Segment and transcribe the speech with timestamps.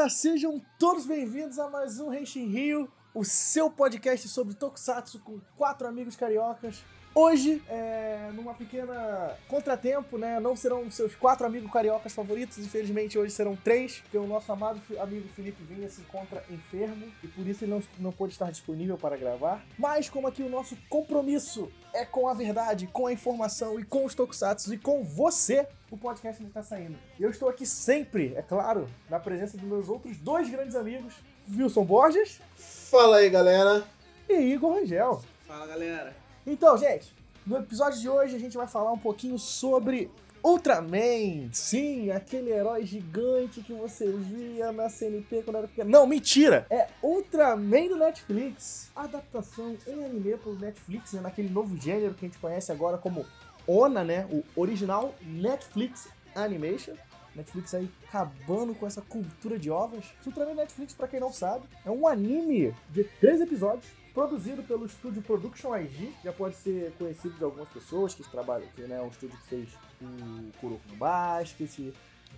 [0.00, 5.38] galera, sejam todos bem-vindos a mais um Henshin Rio, o seu podcast sobre Tokusatsu com
[5.56, 6.82] quatro amigos cariocas.
[7.12, 10.38] Hoje, é, numa pequena contratempo, né?
[10.38, 14.80] Não serão seus quatro amigos cariocas favoritos, infelizmente hoje serão três, porque o nosso amado
[15.00, 18.96] amigo Felipe Vinha se encontra enfermo e por isso ele não, não pôde estar disponível
[18.96, 19.64] para gravar.
[19.76, 24.04] Mas, como aqui o nosso compromisso é com a verdade, com a informação e com
[24.04, 26.96] os Tokusatsu e com você, o podcast ainda está saindo.
[27.18, 31.14] E eu estou aqui sempre, é claro, na presença dos meus outros dois grandes amigos,
[31.52, 33.84] Wilson Borges Fala aí, galera.
[34.28, 35.20] e Igor Rangel.
[35.44, 36.19] Fala galera.
[36.50, 37.14] Então, gente,
[37.46, 40.10] no episódio de hoje a gente vai falar um pouquinho sobre
[40.42, 41.48] Ultraman.
[41.52, 45.88] Sim, aquele herói gigante que você via na CNT quando era pequeno.
[45.88, 46.66] Não, mentira!
[46.68, 48.90] É Ultraman do Netflix.
[48.96, 51.20] Adaptação em anime pro Netflix, né?
[51.20, 53.24] Naquele novo gênero que a gente conhece agora como
[53.64, 54.26] ONA, né?
[54.28, 56.94] O original Netflix Animation.
[57.32, 60.04] Netflix aí acabando com essa cultura de ovas.
[60.26, 65.22] Ultraman Netflix, pra quem não sabe, é um anime de três episódios produzido pelo estúdio
[65.22, 69.08] Production IG, já pode ser conhecido de algumas pessoas que trabalham, que né, é um
[69.08, 69.68] estúdio que fez
[70.00, 71.92] o Kuroko no Basket,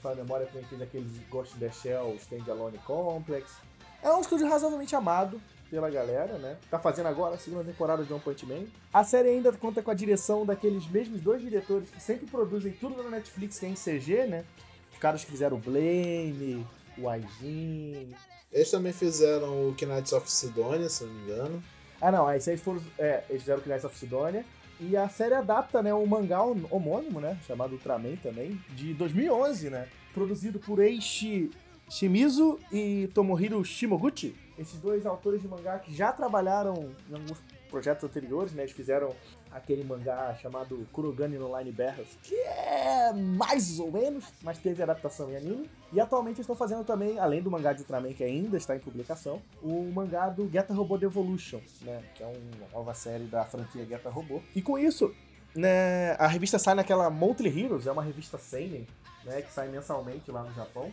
[0.05, 3.57] a memória também fez aqueles Ghost in the Shell, Standalone Complex.
[4.03, 6.59] É um estúdio razoavelmente amado pela galera, né?
[6.69, 8.65] Tá fazendo agora a segunda temporada de One Punch Man.
[8.93, 13.01] A série ainda conta com a direção daqueles mesmos dois diretores que sempre produzem tudo
[13.03, 14.45] na Netflix, que é em CG, né?
[14.93, 16.67] Os caras que fizeram o Blame,
[16.99, 18.13] o Aijin,
[18.53, 21.63] Eles também fizeram o Knights of Sidonia, se não me engano.
[22.01, 22.83] Ah, não, aí vocês foram.
[22.99, 24.45] É, eles fizeram o Knights of Sidonia.
[24.81, 29.89] E a série adapta, né, um mangá homônimo, né, chamado Ultraman também, de 2011, né,
[30.13, 31.51] produzido por Eishi
[31.89, 34.35] Shimizu e Tomohiro Shimoguchi.
[34.59, 37.39] Esses dois autores de mangá que já trabalharam em alguns
[37.71, 39.15] projetos anteriores, né, eles fizeram
[39.53, 45.31] aquele mangá chamado Kurogane no Line Battles, que é mais ou menos, mas teve adaptação
[45.31, 45.71] em anime.
[45.93, 49.43] E atualmente estão fazendo também, além do mangá de Ultraman que ainda está em publicação,
[49.63, 52.03] o mangá do Geta Robot Devolution, né?
[52.15, 54.43] Que é uma nova série da franquia Geta Robot.
[54.55, 55.15] E com isso,
[55.55, 58.87] né, a revista sai naquela Monthly Heroes, é uma revista seinen,
[59.25, 59.43] né?
[59.43, 60.91] Que sai mensalmente lá no Japão.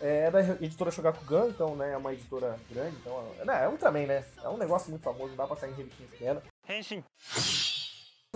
[0.00, 4.06] É da editora Shogakugan, então, né, é uma editora grande, então, é, né, é Ultraman,
[4.06, 4.24] né?
[4.42, 6.42] É um negócio muito famoso, não dá pra sair em revistinha pequena.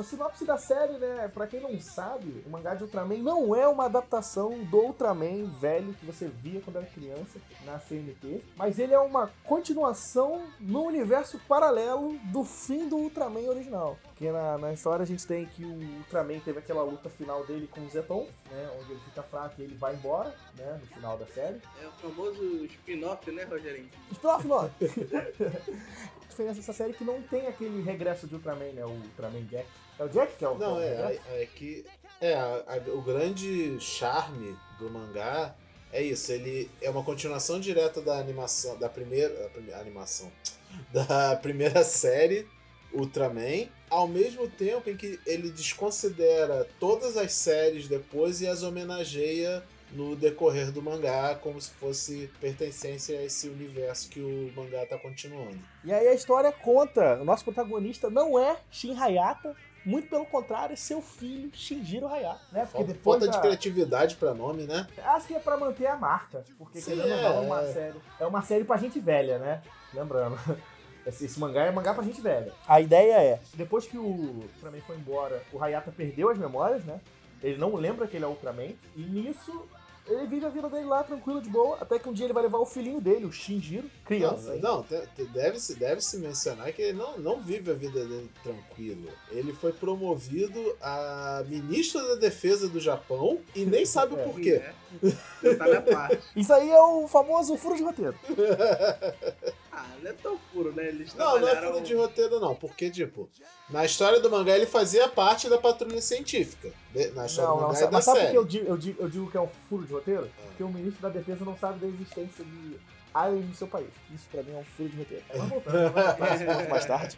[0.03, 3.69] A sinopse da série, né, pra quem não sabe, o mangá de Ultraman não é
[3.69, 8.93] uma adaptação do Ultraman velho que você via quando era criança na CNT, mas ele
[8.93, 13.97] é uma continuação no universo paralelo do fim do Ultraman original.
[14.03, 17.69] Porque na, na história a gente tem que o Ultraman teve aquela luta final dele
[17.69, 21.17] com o Zeton, né, onde ele fica fraco e ele vai embora, né, no final
[21.17, 21.63] da série.
[21.81, 23.89] É o famoso spin-off, né, Rogerinho?
[24.11, 24.69] Spin-off, não.
[26.33, 29.67] Diferença dessa série que não tem aquele regresso de Ultraman, né, o Ultraman Jack.
[29.99, 31.21] É o Jack que é o Não, é, regresso?
[31.31, 31.85] é, é que.
[32.21, 35.55] É, a- a- o grande charme do mangá
[35.93, 36.33] é isso.
[36.33, 38.79] Ele é uma continuação direta da animação.
[38.79, 39.35] Da primeira.
[39.35, 40.31] Da primeira animação.
[40.91, 42.49] Da primeira série,
[42.95, 43.69] Ultraman.
[43.91, 50.17] Ao mesmo tempo em que ele desconsidera todas as séries depois e as homenageia no
[50.17, 55.59] decorrer do mangá, como se fosse pertencência a esse universo que o mangá tá continuando.
[55.85, 59.55] E aí a história conta, o nosso protagonista não é Shin Hayata,
[59.85, 62.61] muito pelo contrário, é seu filho Shinjiro Hayata, né?
[62.63, 64.87] Porque Falta, depois falta de da- criatividade pra nome, né?
[65.05, 67.63] Acho que é pra manter a marca, porque Sim, querendo ou é, não, é uma
[67.63, 67.73] é.
[67.73, 69.63] série, é uma série pra gente velha, né?
[69.93, 70.39] Lembrando.
[71.05, 72.53] Esse, esse mangá é mangá pra gente velha.
[72.65, 77.01] A ideia é, depois que o Ultraman foi embora, o Hayata perdeu as memórias, né?
[77.43, 78.71] Ele não lembra que ele é Ultraman.
[78.95, 79.67] E nisso,
[80.07, 81.79] ele vive a vida dele lá, tranquilo, de boa.
[81.81, 84.55] Até que um dia ele vai levar o filhinho dele, o Shinjiro, criança.
[84.57, 84.87] Não, não
[85.33, 89.09] deve-se deve -se mencionar que ele não, não vive a vida dele tranquilo.
[89.31, 94.25] Ele foi promovido a ministro da defesa do Japão e nem sabe o É.
[94.25, 94.63] porquê.
[94.63, 95.55] É.
[95.55, 96.23] Tá na parte.
[96.37, 98.15] Isso aí é o famoso furo de roteiro.
[99.75, 100.89] Ah, não é tão puro, né?
[100.89, 102.55] Eles Não, não é furo de roteiro, não.
[102.55, 103.29] Porque, tipo,
[103.71, 106.71] na história do mangá ele fazia parte da patrulha científica.
[106.93, 108.33] De- Na história Não, do não, mangá sabe, e da mas sabe por série.
[108.33, 110.31] que eu digo, eu, digo, eu digo que é um furo de roteiro?
[110.47, 112.79] Porque o ministro da defesa não sabe da existência de
[113.15, 113.89] aliens no seu país.
[114.15, 115.25] Isso pra mim é um furo de roteiro.
[115.35, 117.17] Mas voltando, vamos voltar nesse ponto mais tarde.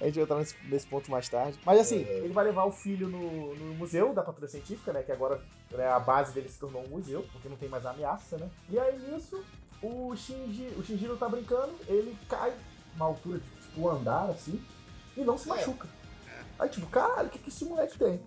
[0.00, 1.58] A gente vai entrar nesse, nesse ponto mais tarde.
[1.64, 2.24] Mas assim, Uhum.
[2.24, 5.02] ele vai levar o filho no, no museu da patrulha científica, né?
[5.02, 5.38] Que agora
[5.70, 8.48] né, a base dele se tornou um museu, porque não tem mais ameaça, né?
[8.70, 9.44] E aí nisso,
[9.82, 12.52] o, Shinji, o Shinjiro tá brincando, ele cai
[12.96, 14.62] uma altura de tipo um andar, assim,
[15.16, 15.54] e não se É.
[15.54, 15.88] machuca.
[16.58, 18.20] Aí tipo, caralho, o que, que esse moleque tem?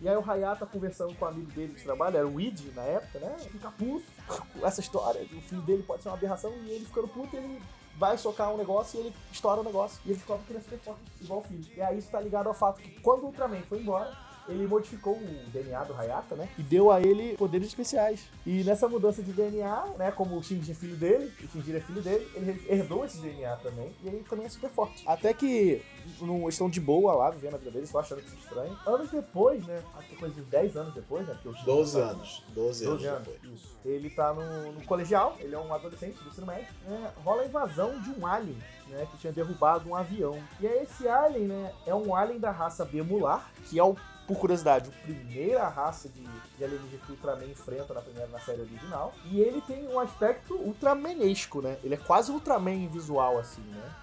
[0.00, 2.82] E aí o Hayata conversando com o amigo dele de trabalho, era o Id na
[2.82, 3.36] época, né?
[3.50, 4.04] Fica puto
[4.52, 7.36] com essa história, que o filho dele pode ser uma aberração, e ele ficando puto,
[7.36, 7.60] ele
[7.96, 9.98] vai socar um negócio e ele estoura o negócio.
[10.04, 11.66] E ele descobre que ele é super forte igual o filho.
[11.76, 14.16] E aí isso tá ligado ao fato que quando o Ultraman foi embora,
[14.48, 16.48] ele modificou o DNA do Hayata, né?
[16.58, 18.20] E deu a ele poderes especiais.
[18.46, 20.10] E nessa mudança de DNA, né?
[20.10, 23.56] Como o Shinji é filho dele, o Shinji é filho dele, ele herdou esse DNA
[23.56, 23.92] também.
[24.02, 25.02] E ele também é super forte.
[25.06, 25.82] Até que
[26.20, 28.78] não estão de boa lá, vivendo a vida deles, só achando que isso é estranho.
[28.86, 29.82] Anos depois, né?
[29.96, 31.34] Acho que coisa de 10 anos depois, né?
[31.34, 32.42] Porque o Shinji 12 tá- anos.
[32.54, 33.76] 12, 12 anos anos, isso.
[33.84, 36.66] Ele tá no, no colegial, ele é um adolescente do ensino médio.
[36.86, 38.56] né, rola a invasão de um alien,
[38.88, 39.06] né?
[39.10, 40.38] Que tinha derrubado um avião.
[40.60, 41.72] E aí esse alien, né?
[41.86, 43.96] É um alien da raça Bemular, que é o,
[44.26, 46.22] por curiosidade, a primeira raça de,
[46.56, 49.14] de alienígena que o Ultraman enfrenta na primeira na série original.
[49.24, 51.78] E ele tem um aspecto ultramanesco, né?
[51.82, 53.94] Ele é quase Ultraman visual, assim, né?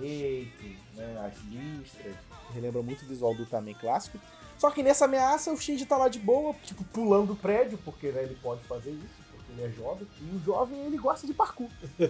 [0.00, 1.24] Né?
[1.26, 2.14] As listras.
[2.54, 4.18] Relembra muito o visual do Ultraman clássico.
[4.58, 8.10] Só que nessa ameaça o Shinji tá lá de boa, tipo, pulando o prédio, porque
[8.10, 10.06] né, ele pode fazer isso, porque ele é jovem.
[10.22, 11.68] E o jovem, ele gosta de parkour.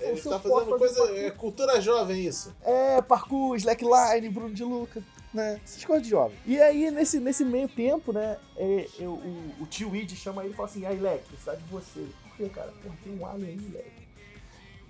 [0.00, 0.94] Ele tá fazendo coisa.
[0.96, 1.16] parkour.
[1.18, 2.52] É cultura jovem isso.
[2.62, 5.02] É, parkour, slackline, Bruno de Luca,
[5.32, 5.60] né?
[5.64, 6.36] Essas coisas de jovem.
[6.44, 10.52] E aí, nesse, nesse meio tempo, né, é, eu- o, o tio Id chama ele
[10.52, 12.06] e fala assim, aí, Leque, precisa de você.
[12.24, 12.72] Por quê, cara?
[12.82, 14.03] Porra, tem um alien aí, Leque.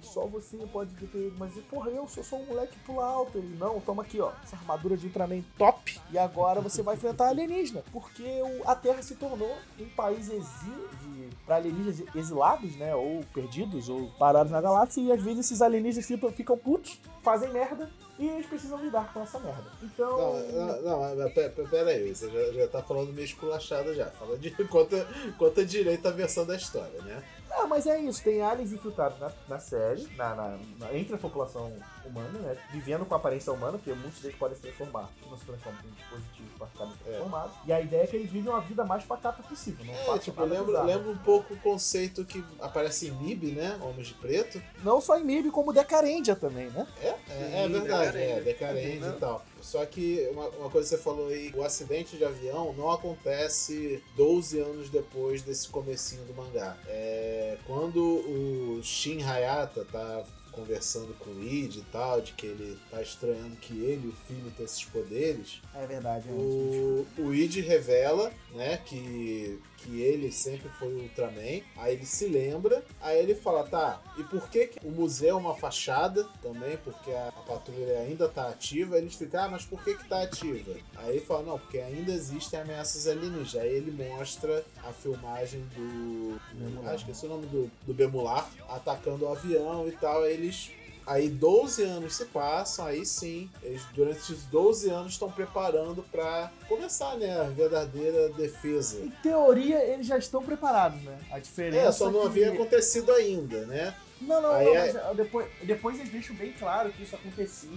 [0.04, 1.34] Só você pode ele.
[1.38, 3.38] Mas, porra, eu sou só um moleque pula alto.
[3.38, 4.30] Ele, não, toma aqui, ó.
[4.42, 5.98] Essa armadura de Ultraman top.
[6.10, 7.82] E agora você vai enfrentar alienígena.
[7.92, 8.24] Porque
[8.64, 12.94] a Terra se tornou um país exílio de, pra alienígenas exilados, né?
[12.94, 15.00] Ou perdidos, ou parados na galáxia.
[15.00, 17.90] E às vezes esses alienígenas ficam, ficam putos, fazem merda.
[18.16, 19.64] E eles precisam lidar com essa merda.
[19.82, 20.16] Então.
[20.16, 23.92] Não, não, não mas pe- pe- pera aí, você já, já tá falando meio esculachado
[23.92, 24.06] já.
[24.12, 25.04] Fala de conta,
[25.36, 27.24] conta direito a versão da história, né?
[27.56, 31.18] Ah, mas é isso, tem aliens infiltrados na, na série, na, na- na- entre a
[31.18, 31.72] população
[32.04, 32.56] humana, né?
[32.72, 35.08] Vivendo com aparência humana, porque muitos deles podem se transformar.
[35.30, 37.10] Não se transformam em dispositivos para ficarem É.
[37.10, 37.56] transformados.
[37.64, 39.84] E a ideia é que eles vivem uma vida mais pacata possível.
[39.84, 43.78] Não É, tipo, lembra, lembra um pouco o conceito que aparece em MIB, né?
[43.82, 44.60] Homens de Preto.
[44.82, 46.86] Não só em MIB, como Decarendia também, né?
[47.00, 49.08] É, é, é verdade, é, Uhum.
[49.10, 49.42] e tal.
[49.64, 54.02] Só que uma, uma coisa que você falou aí, o acidente de avião não acontece
[54.14, 56.76] 12 anos depois desse comecinho do mangá.
[56.86, 62.78] É quando o Shin Hayata tá conversando com o Id e tal, de que ele
[62.88, 67.34] tá estranhando que ele e o filho têm esses poderes, É verdade, é o, o
[67.34, 71.60] Id revela, né, que, que ele sempre foi o Ultraman.
[71.76, 75.34] Aí ele se lembra, aí ele fala, tá, e por que, que o museu é
[75.34, 76.76] uma fachada também?
[76.78, 78.96] Porque a, a patrulha ainda tá ativa.
[78.96, 80.74] Aí eles ficam, ah, mas por que que tá ativa?
[80.96, 83.56] Aí ele fala, não, porque ainda existem ameaças alienígenas.
[83.56, 86.40] Aí ele mostra a filmagem do...
[86.54, 86.92] Bemular.
[86.92, 90.22] Ah, esqueci o nome do, do Bemular, atacando o avião e tal.
[90.22, 90.70] Aí eles
[91.06, 96.50] Aí 12 anos se passam, aí sim, eles durante esses 12 anos estão preparando pra
[96.66, 98.98] começar, né, a verdadeira defesa.
[99.00, 101.18] Em teoria, eles já estão preparados, né?
[101.30, 103.94] A diferença É, só não que- havia acontecido ainda, né?
[104.20, 107.70] Não, não, Aí não, é- mas depois, depois eles deixam bem claro que isso acontecia.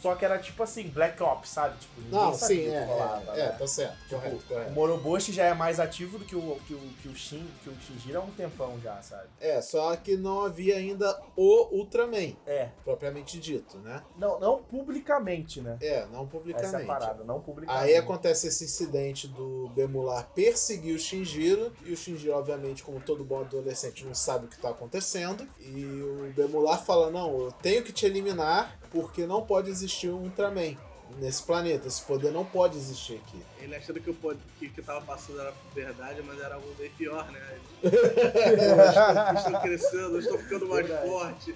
[0.00, 1.76] Só que era tipo assim, Black Ops, sabe?
[1.78, 3.56] Tipo, ninguém Não, sabia sim, o é, rolava, é, é, né?
[3.58, 4.72] tá certo, Tipo, correto, O correto.
[4.72, 7.76] Moroboshi já é mais ativo do que o, que o, que o Shin, que o
[7.80, 9.28] Shinjiro há um tempão já, sabe?
[9.40, 12.68] É, só que não havia ainda o Ultraman, É.
[12.84, 14.02] propriamente dito, né?
[14.16, 15.76] Não, não publicamente, né?
[15.80, 16.74] É, não publicamente.
[16.74, 17.84] Essa é parada, não publicamente.
[17.84, 23.24] Aí acontece esse incidente do Bemular perseguir o Shinjiro, e o Shinjiro, obviamente, como todo
[23.24, 25.46] bom adolescente, não sabe o que tá acontecendo.
[25.60, 30.22] E o Bemular fala: Não, eu tenho que te eliminar, porque não pode existir um
[30.24, 30.76] Ultraman
[31.18, 31.86] nesse planeta.
[31.88, 33.42] Esse poder não pode existir aqui.
[33.60, 36.90] Ele achando que o pod- que, que tava passando era verdade, mas era algo bem
[36.90, 37.40] pior, né?
[37.84, 41.08] Eu estou crescendo, eu estou ficando mais Verdade.
[41.08, 41.54] forte.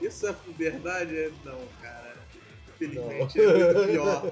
[0.00, 1.32] Isso é verdade?
[1.44, 2.12] Não, cara.
[2.74, 4.22] Infelizmente é muito pior.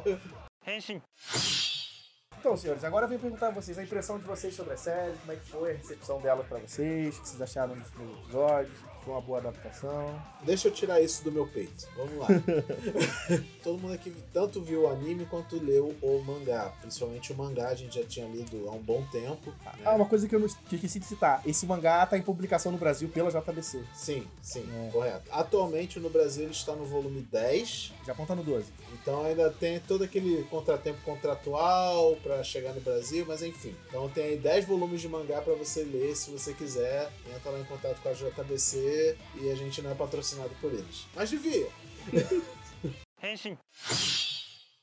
[2.39, 5.13] Então, senhores, agora eu venho perguntar a vocês a impressão de vocês sobre a série,
[5.19, 8.19] como é que foi a recepção dela pra vocês, o que vocês acharam dos primeiros
[8.25, 8.73] episódios,
[9.05, 10.21] foi uma boa adaptação.
[10.43, 11.87] Deixa eu tirar isso do meu peito.
[11.97, 12.29] Vamos lá.
[13.63, 16.73] Todo mundo aqui tanto viu o anime quanto leu o mangá.
[16.81, 19.51] Principalmente o mangá, a gente já tinha lido há um bom tempo.
[19.65, 19.73] né?
[19.85, 22.79] Ah, uma coisa que eu não esqueci de citar, esse mangá tá em publicação no
[22.79, 23.83] Brasil pela JBC.
[23.95, 24.91] Sim, sim, É.
[24.91, 25.25] correto.
[25.31, 28.67] Atualmente no Brasil ele está no volume 10, Já aponta no 12.
[28.95, 33.75] então ainda tem todo aquele contratempo contratual para chegar no Brasil, mas enfim.
[33.89, 37.11] Então tem aí 10 volumes de mangá para você ler se você quiser.
[37.35, 38.90] Entra lá em contato com a JBC
[39.37, 41.07] e a gente não é patrocinado por eles.
[41.15, 41.69] Mas devia.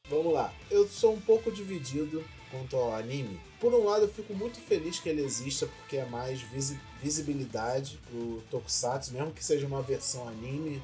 [0.09, 0.53] Vamos lá.
[0.71, 3.39] Eu sou um pouco dividido quanto ao anime.
[3.59, 7.99] Por um lado, eu fico muito feliz que ele exista porque é mais visi- visibilidade
[8.09, 10.81] pro Tokusatsu, mesmo que seja uma versão anime.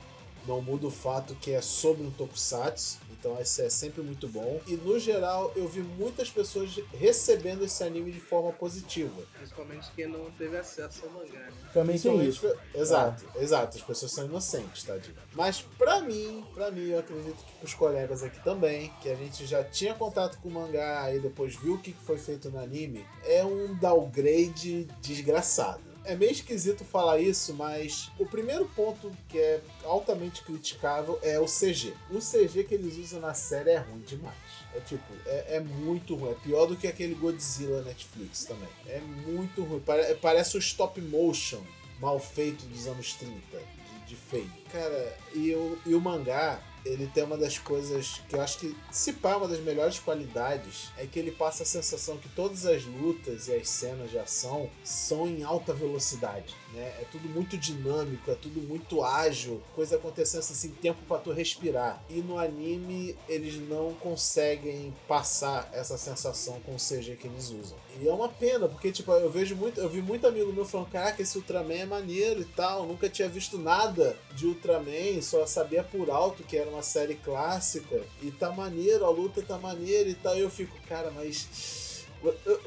[0.48, 4.60] Não muda o fato que é sobre um tokusatsu, então esse é sempre muito bom.
[4.68, 9.22] E no geral, eu vi muitas pessoas recebendo esse anime de forma positiva.
[9.38, 11.54] Principalmente quem não teve acesso ao mangá, né?
[11.74, 12.54] Também tem isso.
[12.76, 13.78] Exato, exato.
[13.78, 15.16] As pessoas são inocentes, tadinho.
[15.34, 19.46] Mas pra mim, pra mim, eu acredito que pros colegas aqui também, que a gente
[19.46, 23.06] já tinha contato com o mangá e depois viu o que foi feito no anime,
[23.24, 25.93] é um downgrade desgraçado.
[26.06, 31.46] É meio esquisito falar isso, mas o primeiro ponto que é altamente criticável é o
[31.46, 31.94] CG.
[32.12, 34.36] O CG que eles usam na série é ruim demais.
[34.76, 36.32] É tipo, é, é muito ruim.
[36.32, 38.68] É pior do que aquele Godzilla Netflix também.
[38.88, 39.80] É muito ruim.
[39.80, 41.62] Pare- parece o stop motion
[42.00, 44.52] mal feito dos anos 30, de, de feio.
[44.72, 48.76] Cara, e o, e o mangá, ele tem uma das coisas que eu acho que,
[48.92, 52.84] se pá, uma das melhores qualidades, é que ele passa a sensação que todas as
[52.84, 56.94] lutas e as cenas de ação são em alta velocidade, né?
[57.02, 62.04] É tudo muito dinâmico, é tudo muito ágil, coisa acontecendo assim, tempo pra tu respirar.
[62.10, 67.78] E no anime, eles não conseguem passar essa sensação com o CG que eles usam.
[68.02, 70.90] E é uma pena, porque, tipo, eu vejo muito, eu vi muito amigo meu falando,
[70.90, 75.84] caraca, esse Ultraman é maneiro e tal, nunca tinha visto nada de Ultraman, só sabia
[75.84, 80.16] por alto que era uma série clássica, e tá maneiro, a luta tá maneira e
[80.16, 81.84] tal, e eu fico, cara, mas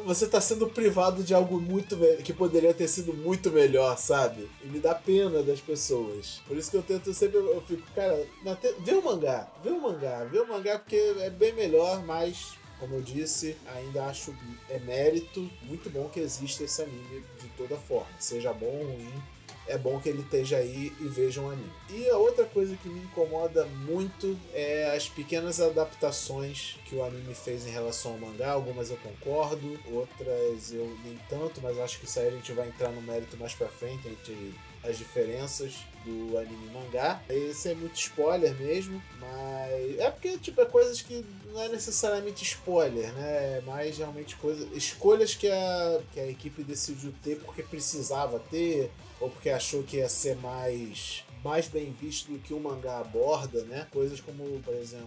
[0.05, 4.49] você tá sendo privado de algo muito que poderia ter sido muito melhor, sabe?
[4.63, 6.43] E me dá pena das pessoas.
[6.47, 8.27] Por isso que eu tento sempre, eu fico, cara,
[8.61, 12.55] te- vê o mangá, vê o mangá, vê o mangá porque é bem melhor, mas
[12.79, 14.35] como eu disse, ainda acho
[14.69, 19.23] é mérito muito bom que exista esse anime de toda forma, seja bom ou ruim.
[19.67, 21.73] É bom que ele esteja aí e veja um anime.
[21.91, 27.35] E a outra coisa que me incomoda muito é as pequenas adaptações que o anime
[27.35, 28.53] fez em relação ao mangá.
[28.53, 32.69] Algumas eu concordo, outras eu nem tanto, mas acho que isso aí a gente vai
[32.69, 34.55] entrar no mérito mais pra frente entre
[34.89, 37.21] as diferenças do anime e mangá.
[37.29, 42.45] Esse é muito spoiler mesmo, mas é porque tipo é coisas que não é necessariamente
[42.45, 43.59] spoiler, né?
[43.59, 48.91] É mais realmente coisas, escolhas que a que a equipe decidiu ter porque precisava ter
[49.21, 53.63] ou porque achou que ia ser mais mais bem visto do que o mangá aborda,
[53.67, 53.87] né?
[53.93, 55.07] Coisas como, por exemplo,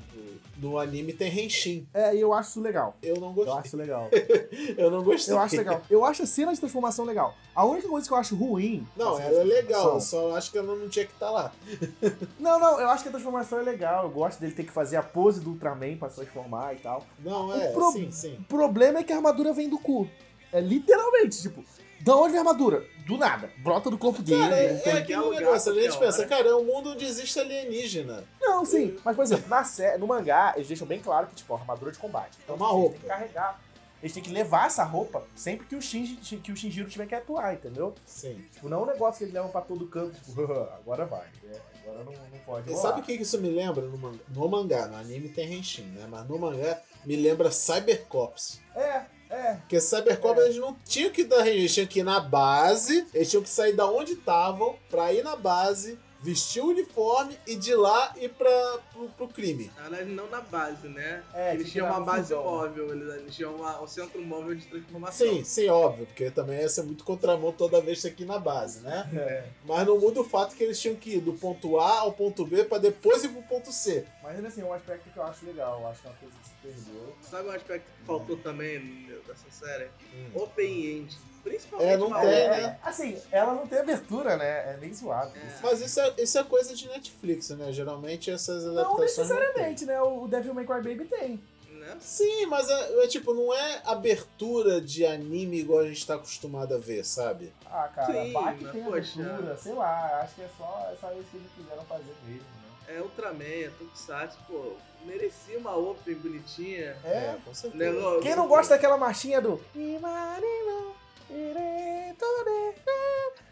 [0.57, 1.85] no anime tem Henshin.
[1.93, 2.95] É, e eu acho isso legal.
[3.03, 3.53] Eu não Eu gostei.
[3.55, 4.09] acho isso legal.
[4.77, 5.33] Eu não gostei.
[5.33, 5.81] Eu acho legal.
[5.89, 7.35] Eu acho a cena de transformação legal.
[7.53, 8.87] A única coisa que eu acho ruim.
[8.95, 11.29] Não, ela é cena de legal, eu só acho que ela não tinha que estar
[11.29, 11.51] lá.
[12.39, 14.05] Não, não, eu acho que a transformação é legal.
[14.05, 17.05] Eu gosto dele ter que fazer a pose do Ultraman pra se transformar e tal.
[17.19, 18.37] Não, O é, pro- sim, sim.
[18.39, 20.07] O problema é que a armadura vem do cu.
[20.53, 21.63] É literalmente, tipo,
[22.01, 22.83] da onde vem a armadura?
[23.05, 23.49] Do nada.
[23.57, 24.41] Brota do corpo dele.
[24.41, 27.05] Cara, é, tem- é aquele lugar, negócio, a gente pensa, cara, é um mundo onde
[27.05, 28.23] existe alienígena.
[28.39, 28.95] Não, sim.
[29.03, 29.97] Mas, por exemplo, na sé...
[29.97, 32.37] no mangá, eles deixam bem claro que, tipo, é uma armadura de combate.
[32.43, 32.91] Então, É uma eles roupa.
[32.91, 33.59] têm que carregar.
[34.01, 37.13] Eles têm que levar essa roupa sempre que o, Shinji, que o Shinjiro tiver que
[37.15, 37.93] atuar, entendeu?
[38.05, 38.41] Sim.
[38.53, 40.41] Tipo, não é um negócio que eles levam pra todo canto, tipo,
[40.79, 41.25] agora vai.
[41.43, 41.59] né?
[41.83, 42.81] Agora não, não pode E rolar.
[42.89, 44.19] sabe o que que isso me lembra no mangá?
[44.29, 46.07] No mangá, no anime tem Henshin, né?
[46.09, 48.61] Mas no mangá me lembra Cybercops.
[48.73, 49.53] É, é.
[49.55, 50.45] Porque Cybercops É.
[50.45, 53.73] eles não tinham que dar eles tinham que ir na base, eles tinham que sair
[53.73, 58.79] da onde estavam pra ir na base, vestir o uniforme e de lá ir pra,
[58.91, 59.71] pro, pro crime.
[59.77, 61.23] Na verdade, não na base, né?
[61.33, 62.43] É, eles tinha tinham uma base fusão.
[62.43, 65.25] móvel, eles, eles tinham uma- um centro móvel de transformação.
[65.27, 69.09] Sim, sim, óbvio, porque também ia ser muito contramão toda vez aqui na base, né?
[69.13, 69.45] É.
[69.63, 72.45] Mas não muda o fato que eles tinham que ir do ponto A ao ponto
[72.45, 74.05] B pra depois ir pro ponto C.
[74.29, 75.79] Mas ainda assim, é um aspecto que eu acho legal.
[75.81, 77.15] Eu acho que é uma coisa que se perdeu.
[77.19, 79.89] Sabe um aspecto que faltou também dessa série?
[80.13, 80.29] Hum.
[80.35, 81.17] Open End.
[81.43, 82.79] Principalmente É, não uma tem, né?
[82.83, 84.73] Assim, ela não tem abertura, né?
[84.73, 85.31] É meio zoado.
[85.35, 85.47] É.
[85.47, 85.57] isso.
[85.63, 87.71] Mas isso é, isso é coisa de Netflix, né?
[87.71, 89.17] Geralmente essas Não adaptações.
[89.17, 89.99] necessariamente, né?
[89.99, 91.41] O Devil May Cry Baby tem.
[91.71, 91.97] Né?
[91.99, 96.75] Sim, mas é, é tipo, não é abertura de anime igual a gente tá acostumado
[96.75, 97.51] a ver, sabe?
[97.65, 99.21] Ah, cara, Sim, Bach tem poxa.
[99.23, 100.19] abertura, sei lá.
[100.21, 102.58] Acho que é só, é só isso que eles quiseram fazer mesmo?
[102.91, 104.73] É Ultraman, é Tokusatsu, pô,
[105.05, 106.97] merecia uma Open bonitinha.
[107.03, 107.35] É.
[107.45, 107.83] com certeza.
[107.93, 109.61] Negócio- Quem não gosta daquela marchinha do.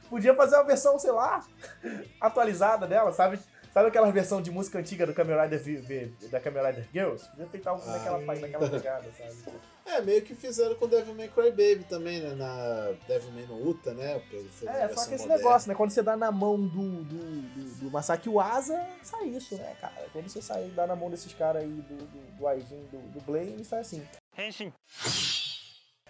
[0.09, 1.45] Podia fazer uma versão, sei lá,
[2.19, 3.39] atualizada dela, sabe?
[3.77, 7.29] Sabe aquela versão de música antiga do Kamen Rider V- V- da Kamen Rider Girls?
[7.29, 8.35] Podia tentar algo naquela, Ah.
[8.41, 9.55] naquela pegada, sabe?
[9.85, 12.33] É, meio que fizeram com Devil May Cry Baby também, né?
[12.33, 14.19] Na Devil May no Uta, né?
[14.65, 15.37] É, só que esse moderna.
[15.37, 15.75] negócio, né?
[15.75, 19.93] Quando você dá na mão do, do, do, do Masaki Uasa, sai isso, né, cara?
[20.11, 23.21] Quando você sai, dá na mão desses caras aí do, do, do Aijin, do, do
[23.21, 24.03] Blame, sai assim.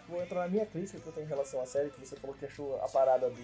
[0.08, 2.36] Vou entrar na minha crítica que eu tenho em relação à série, que você falou
[2.36, 3.36] que achou a parada do,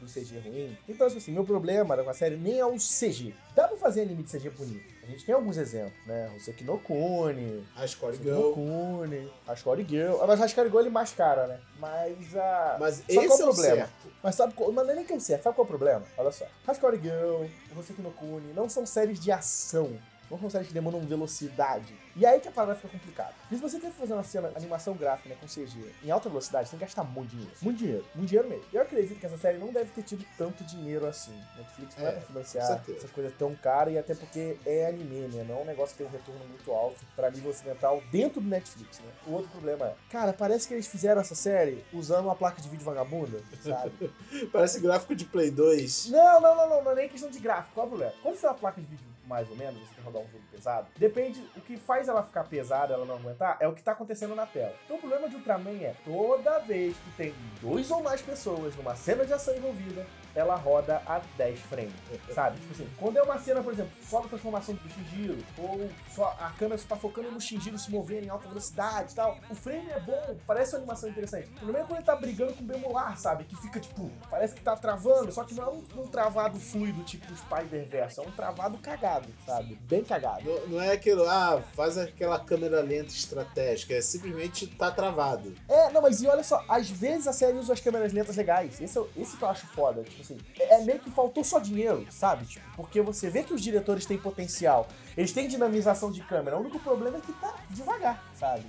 [0.00, 0.76] do CG ruim.
[0.88, 3.34] Então, tipo assim, meu problema com a série nem é o CG.
[3.54, 5.00] Dá pra fazer anime de CG bonito.
[5.02, 6.30] A gente tem alguns exemplos, né?
[6.36, 8.52] O Seki no Kuni, A Score no Girl.
[8.52, 10.18] Kuni, a Score Girl.
[10.20, 11.60] Ah, Mas a Score Girl é mais cara, né?
[11.78, 12.76] Mas a...
[12.78, 13.76] Mas Só esse qual é o o problema?
[13.76, 14.12] certo.
[14.22, 14.70] Mas sabe qual...
[14.72, 16.02] Mas não é nem que eu sei, sabe qual é o problema?
[16.16, 16.46] Olha só.
[16.66, 17.44] Hardcore Girl,
[17.76, 19.98] Hoseki no Kuni, não são séries de ação.
[20.30, 21.94] Não são séries que demandam velocidade.
[22.16, 23.32] E aí que a parada fica complicada.
[23.40, 26.66] Porque se você quer fazer uma cena, animação gráfica, né, com CG, em alta velocidade,
[26.66, 27.52] você tem que gastar muito dinheiro.
[27.62, 28.04] Muito dinheiro.
[28.14, 28.64] Muito dinheiro mesmo.
[28.72, 31.34] Eu acredito que essa série não deve ter tido tanto dinheiro assim.
[31.56, 35.28] Netflix não é, É, pra financiar essas coisas tão caras, e até porque é anime,
[35.28, 35.44] né?
[35.48, 38.48] Não é um negócio que tem um retorno muito alto pra nível ocidental dentro do
[38.48, 39.10] Netflix, né?
[39.26, 42.68] O outro problema é, cara, parece que eles fizeram essa série usando uma placa de
[42.68, 44.10] vídeo vagabunda, sabe?
[44.52, 46.10] Parece gráfico de Play 2.
[46.10, 47.74] Não, não, não, não, não é nem questão de gráfico.
[47.74, 48.14] Qual é o problema?
[48.22, 50.42] Quando você tem uma placa de vídeo mais ou menos, você quer rodar um jogo
[50.50, 51.40] pesado, depende.
[51.56, 54.44] O que faz ela ficar pesada, ela não aguentar, é o que tá acontecendo na
[54.44, 54.74] tela.
[54.84, 58.96] Então o problema de Ultraman é toda vez que tem dois ou mais pessoas numa
[58.96, 61.92] cena de ação envolvida, ela roda a 10 frames,
[62.34, 62.58] sabe?
[62.58, 66.36] Tipo assim, quando é uma cena, por exemplo, só da transformação do Shinjiro, ou só
[66.40, 69.90] a câmera tá focando no Shinjiro se movendo em alta velocidade e tal, o frame
[69.90, 71.48] é bom, parece uma animação interessante.
[71.48, 73.44] O problema é quando ele tá brigando com o Bemular, sabe?
[73.44, 77.02] Que fica tipo, parece que tá travando, só que não é um, um travado fluido
[77.04, 79.74] tipo Spider-Verse, é um travado cagado, sabe?
[79.82, 80.44] Bem cagado.
[80.44, 85.54] Não, não é aquilo, ah, faz aquela câmera lenta estratégica, é simplesmente tá travado.
[85.68, 88.80] É, não, mas e olha só, às vezes a série usa as câmeras lentas legais.
[88.80, 90.02] Esse, é esse que eu acho foda.
[90.02, 92.44] Tipo assim, é, é meio que faltou só dinheiro, sabe?
[92.46, 94.86] Tipo, porque você vê que os diretores têm potencial.
[95.16, 96.56] Eles têm dinamização de câmera.
[96.56, 98.64] O único problema é que tá devagar, sabe?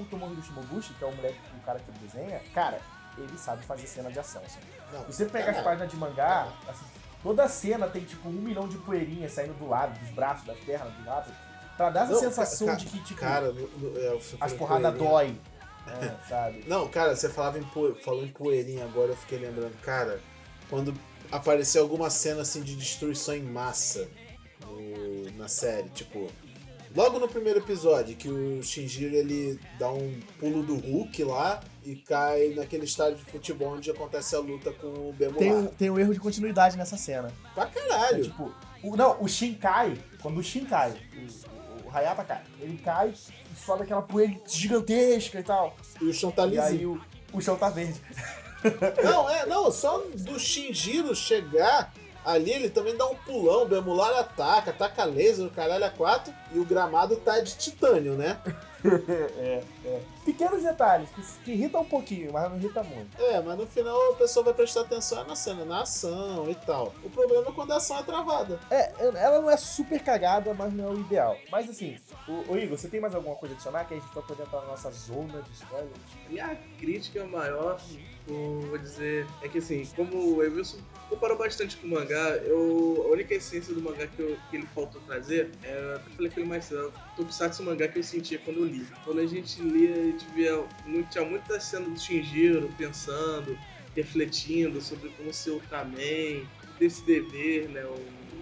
[0.00, 2.80] O Tomohiro Shimoguchi, que é o moleque, o cara que desenha, cara,
[3.18, 4.60] ele sabe fazer cena de ação, assim.
[4.92, 6.84] Não, você pega as cara, páginas de mangá, assim,
[7.22, 10.92] toda cena tem tipo um milhão de poeirinhas saindo do lado, dos braços, das pernas,
[10.94, 11.32] do lado.
[11.76, 14.94] Pra dar essa Não, sensação ca- de que, tipo, Cara, no- no- é, as porradas
[14.96, 15.36] dói.
[15.86, 16.64] né, sabe?
[16.68, 17.94] Não, cara, você falava em poe...
[18.02, 20.20] falou em poeirinha agora, eu fiquei lembrando, cara,
[20.72, 20.94] quando
[21.30, 24.08] apareceu alguma cena assim de destruição em massa
[24.62, 26.30] no- na série, tipo,
[26.96, 31.96] logo no primeiro episódio, que o Shinjiro ele dá um pulo do Hulk lá e
[31.96, 35.38] cai naquele estádio de futebol onde acontece a luta com o Bemular.
[35.38, 37.30] Tem um, tem um erro de continuidade nessa cena.
[37.54, 38.24] Pra É, caralho.
[38.24, 38.50] tipo,
[38.82, 40.92] o, não, o Shin cai, quando o Shin cai,
[41.84, 45.76] o, o Hayata cai, ele cai e sobe aquela poeira gigantesca e tal.
[46.00, 47.02] E o chão tá E aí lisinho.
[47.32, 48.00] o, o chão tá verde.
[49.02, 51.92] Não, é, não, só do Shinjiro chegar
[52.24, 56.32] ali, ele também dá um pulão, o Bemular ataca, ataca laser, o caralho a quatro,
[56.52, 58.38] e o gramado tá de titânio, né?
[59.38, 60.02] é, é.
[60.24, 63.20] Pequenos detalhes que, que irritam um pouquinho, mas não irrita muito.
[63.20, 66.92] É, mas no final a pessoa vai prestar atenção na cena, na ação e tal.
[67.02, 68.58] O problema é quando a ação é travada.
[68.70, 71.38] É, ela não é super cagada, mas não é o ideal.
[71.50, 71.96] Mas assim,
[72.28, 74.42] o, o Igor, você tem mais alguma coisa a adicionar que a gente vai poder
[74.42, 75.90] entrar na nossa zona de spoilers?
[76.28, 77.80] Minha crítica maior,
[78.28, 83.04] eu vou dizer, é que assim, como o Evilson comparou bastante com o mangá, eu,
[83.06, 86.40] a única essência do mangá que, eu- que ele faltou trazer, é, eu falei com
[86.40, 88.86] ele mais cedo, é Tokusatsu mangá que eu sentia quando eu li.
[89.04, 93.58] Quando a gente lia, a gente via, muito, tinha muita cena do Shinjiro pensando,
[93.94, 96.46] refletindo sobre como ser Ultraman,
[96.78, 97.96] desse dever, né, o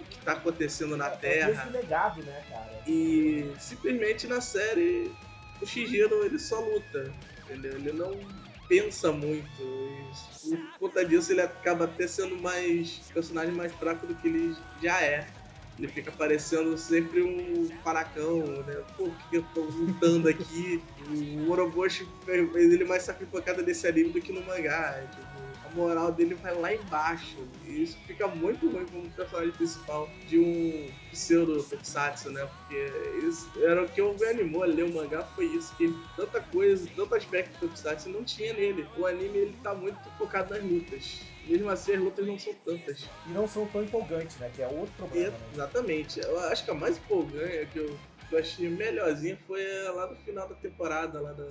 [0.09, 1.51] que tá acontecendo na É Terra.
[1.51, 2.81] esse legado, né, cara?
[2.87, 5.11] E simplesmente na série
[5.61, 7.13] o Shigero ele só luta,
[7.45, 7.75] entendeu?
[7.75, 8.17] Ele não
[8.67, 9.61] pensa muito.
[10.45, 14.57] E por conta disso ele acaba até sendo mais personagem mais fraco do que ele
[14.81, 15.27] já é.
[15.81, 18.83] Ele fica parecendo sempre um paracão, né?
[18.95, 20.79] Pô, por que eu tô lutando aqui?
[21.47, 24.95] O Oroboshi fez ele mais sacrificado nesse anime do que no mangá.
[24.95, 25.40] é, Tipo,
[25.75, 27.37] moral dele vai lá embaixo.
[27.65, 32.47] E isso fica muito ruim como personagem principal de um pseudo Tokusatsu, né?
[32.57, 35.85] Porque isso era o que eu me animou a ler o mangá, foi isso, que
[35.85, 38.87] ele, tanta coisa, tanto aspecto do Tokusatsu não tinha nele.
[38.97, 41.21] O anime ele tá muito focado nas lutas.
[41.47, 43.05] Mesmo assim, as lutas não são tantas.
[43.27, 44.49] E não são tão empolgantes, né?
[44.55, 45.37] Que é outro E, problema, né?
[45.53, 46.19] exatamente.
[46.19, 47.97] Eu acho que a mais empolgante que eu,
[48.29, 49.63] que eu achei melhorzinha foi
[49.95, 51.43] lá no final da temporada, lá da,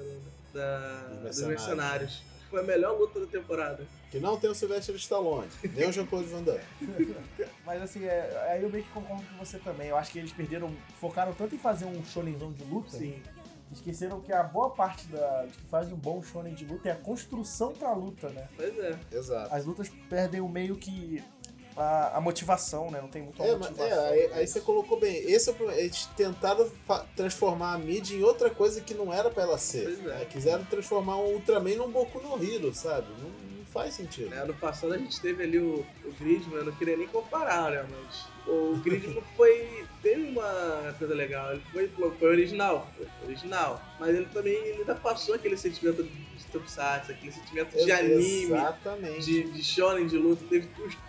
[0.54, 1.48] da- Dos dos Mercenários.
[1.48, 2.22] mercenários.
[2.50, 3.86] Foi a melhor luta da temporada.
[4.10, 6.60] Que não tem o Sylvester Stallone, nem o Jean-Claude Van Damme.
[7.64, 9.88] Mas assim, é, aí eu meio que concordo com você também.
[9.88, 13.22] Eu acho que eles perderam, focaram tanto em fazer um shonenzão de luta, Sim.
[13.68, 16.88] que esqueceram que a boa parte da, de que faz um bom shonen de luta
[16.88, 18.48] é a construção pra luta, né?
[18.56, 18.98] Pois é.
[19.12, 19.54] Exato.
[19.54, 21.22] As lutas perdem o meio que
[21.80, 23.00] a, a motivação, né?
[23.00, 24.04] Não tem muito a É, mas, motivação.
[24.04, 25.16] é, aí, aí você colocou bem.
[25.16, 25.80] Esse é o problema.
[25.80, 26.70] Eles tentaram
[27.16, 29.84] transformar a mídia em outra coisa que não era pra ela ser.
[29.84, 30.02] Pois é.
[30.18, 30.24] né?
[30.26, 33.06] Quiseram transformar um Ultraman num Boku no Hero, sabe?
[33.22, 34.30] Não, não faz sentido.
[34.30, 37.70] Né, Ano passado a gente teve ali o, o Gridman, eu não queria nem comparar,
[37.70, 37.86] né?
[37.88, 39.84] Mas o Gridman foi.
[40.02, 41.88] teve uma coisa legal, ele foi,
[42.18, 43.80] foi original, foi original.
[43.98, 46.02] Mas ele também ele ainda passou aquele sentimento
[46.50, 49.20] Tokusatsu, aquele sentimento de anime, Exatamente.
[49.24, 50.68] de, de shonen, de luta, teve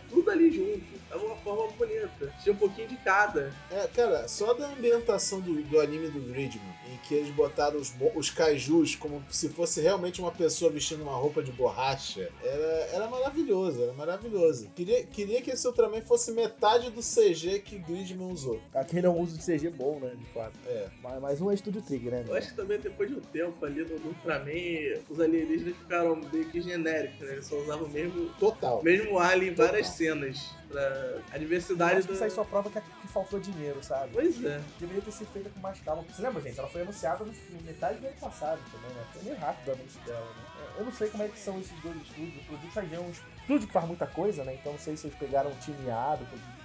[0.10, 1.02] tudo, ali junto.
[1.10, 2.34] Tava uma forma bonita.
[2.42, 3.54] Tinha um pouquinho de cada.
[3.70, 6.74] É, cara, só da ambientação do, do anime do Gridman,
[7.08, 11.42] que eles botaram os, os kaijus como se fosse realmente uma pessoa vestindo uma roupa
[11.44, 14.70] de borracha, era, era maravilhoso, era maravilhoso.
[14.76, 18.62] Queria, queria que esse Ultraman fosse metade do CG que Gridman usou.
[18.74, 20.14] Aquele é um uso de CG bom, né?
[20.16, 20.54] De fato.
[20.68, 20.88] É.
[21.02, 22.26] Mas, mas um é Estúdio Trigger, né?
[22.28, 26.16] Eu acho que também depois de um tempo ali no, no Ultraman, os alienígenas ficaram
[26.16, 27.34] meio que genéricos, né?
[27.34, 28.80] Eles só usavam o mesmo, Total.
[28.80, 30.61] o mesmo alien em várias cenas.
[30.72, 34.12] Pra a diversidade Acho que isso aí só prova que, que faltou dinheiro, sabe?
[34.14, 34.62] Pois é.
[34.80, 36.04] Deveria ter sido feita com mais calma.
[36.04, 36.60] Você lembra, gente?
[36.60, 39.06] Ela foi anunciada no, metade do ano passado também, né?
[39.14, 40.52] Foi meio rápido o anúncio dela, né?
[40.78, 42.44] Eu não sei como é que são esses dois estúdios.
[42.44, 44.56] O Produto aí é um estúdio que faz muita coisa, né?
[44.56, 46.62] Então não sei se eles pegaram um time A do Produto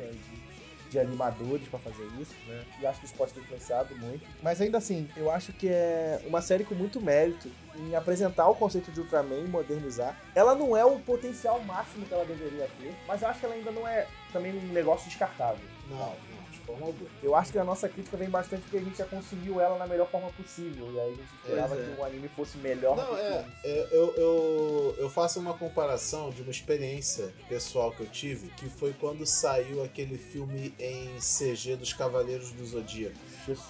[0.90, 2.64] de, animadores pra fazer isso, né?
[2.80, 4.26] E acho que isso pode ter influenciado muito.
[4.42, 8.54] Mas ainda assim, eu acho que é uma série com muito mérito em apresentar o
[8.54, 10.16] conceito de Ultraman e modernizar.
[10.34, 13.54] Ela não é o potencial máximo que ela deveria ter, mas eu acho que ela
[13.54, 15.64] ainda não é também um negócio descartável.
[15.88, 16.35] Não, não,
[16.66, 17.08] forma alguma.
[17.22, 19.86] Eu acho que a nossa crítica vem bastante porque a gente já consumiu ela na
[19.86, 20.90] melhor forma possível.
[20.92, 21.84] E aí a gente esperava é.
[21.94, 25.54] que o anime fosse melhor Não, do que é, é, eu, eu, eu faço uma
[25.54, 31.16] comparação de uma experiência pessoal que eu tive, que foi quando saiu aquele filme em
[31.18, 33.16] CG dos Cavaleiros do Zodíaco.
[33.46, 33.66] Jesus.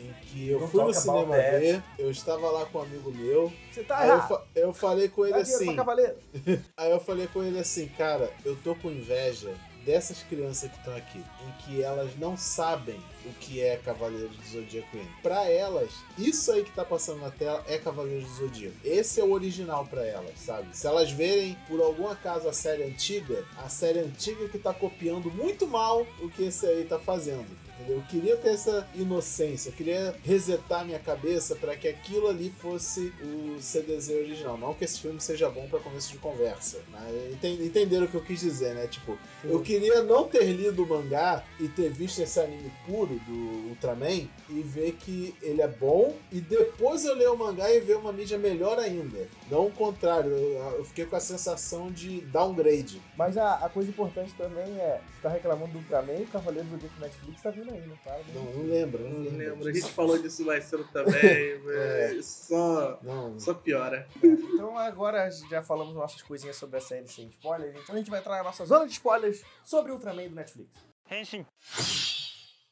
[0.00, 1.58] Em que eu Don't fui no cinema that.
[1.58, 4.28] ver, eu estava lá com um amigo meu, Você tá aí eu, errado.
[4.28, 5.76] fa- eu falei com ele Dá assim,
[6.76, 9.52] aí eu falei com ele assim, cara, eu tô com inveja
[9.86, 14.48] dessas crianças que estão aqui, em que elas não sabem o que é Cavaleiros do
[14.48, 14.98] Zodíaco.
[15.22, 18.76] Pra elas, isso aí que tá passando na tela é Cavaleiros do Zodíaco.
[18.84, 20.76] Esse é o original pra elas, sabe?
[20.76, 25.30] Se elas verem por algum acaso a série antiga, a série antiga que tá copiando
[25.30, 27.46] muito mal o que esse aí tá fazendo.
[27.78, 27.96] Entendeu?
[27.98, 33.12] Eu queria ter essa inocência, eu queria resetar minha cabeça para que aquilo ali fosse
[33.22, 34.56] o CDZ original.
[34.58, 38.14] Não que esse filme seja bom para começo de conversa, mas enten- entenderam o que
[38.14, 38.86] eu quis dizer, né?
[38.86, 43.68] Tipo, eu queria não ter lido o mangá e ter visto esse anime puro do
[43.70, 47.96] Ultraman e ver que ele é bom e depois eu ler o mangá e ver
[47.96, 49.28] uma mídia melhor ainda.
[49.50, 53.00] Não o contrário, eu, eu fiquei com a sensação de downgrade.
[53.16, 56.72] Mas a, a coisa importante também é, você tá reclamando do Ultraman, o Cavaleiro do
[56.72, 57.65] Zodíaco Netflix tá vindo
[58.04, 59.38] Para, Não, não lembro, não Não lembro.
[59.38, 59.68] lembro.
[59.68, 64.08] A gente falou disso mais cedo também, mas só, Não, só piora.
[64.22, 67.76] Então agora já falamos nossas coisinhas sobre a série sem spoilers.
[67.82, 70.70] Então a gente vai entrar na nossa zona de spoilers sobre o Ultraman do Netflix.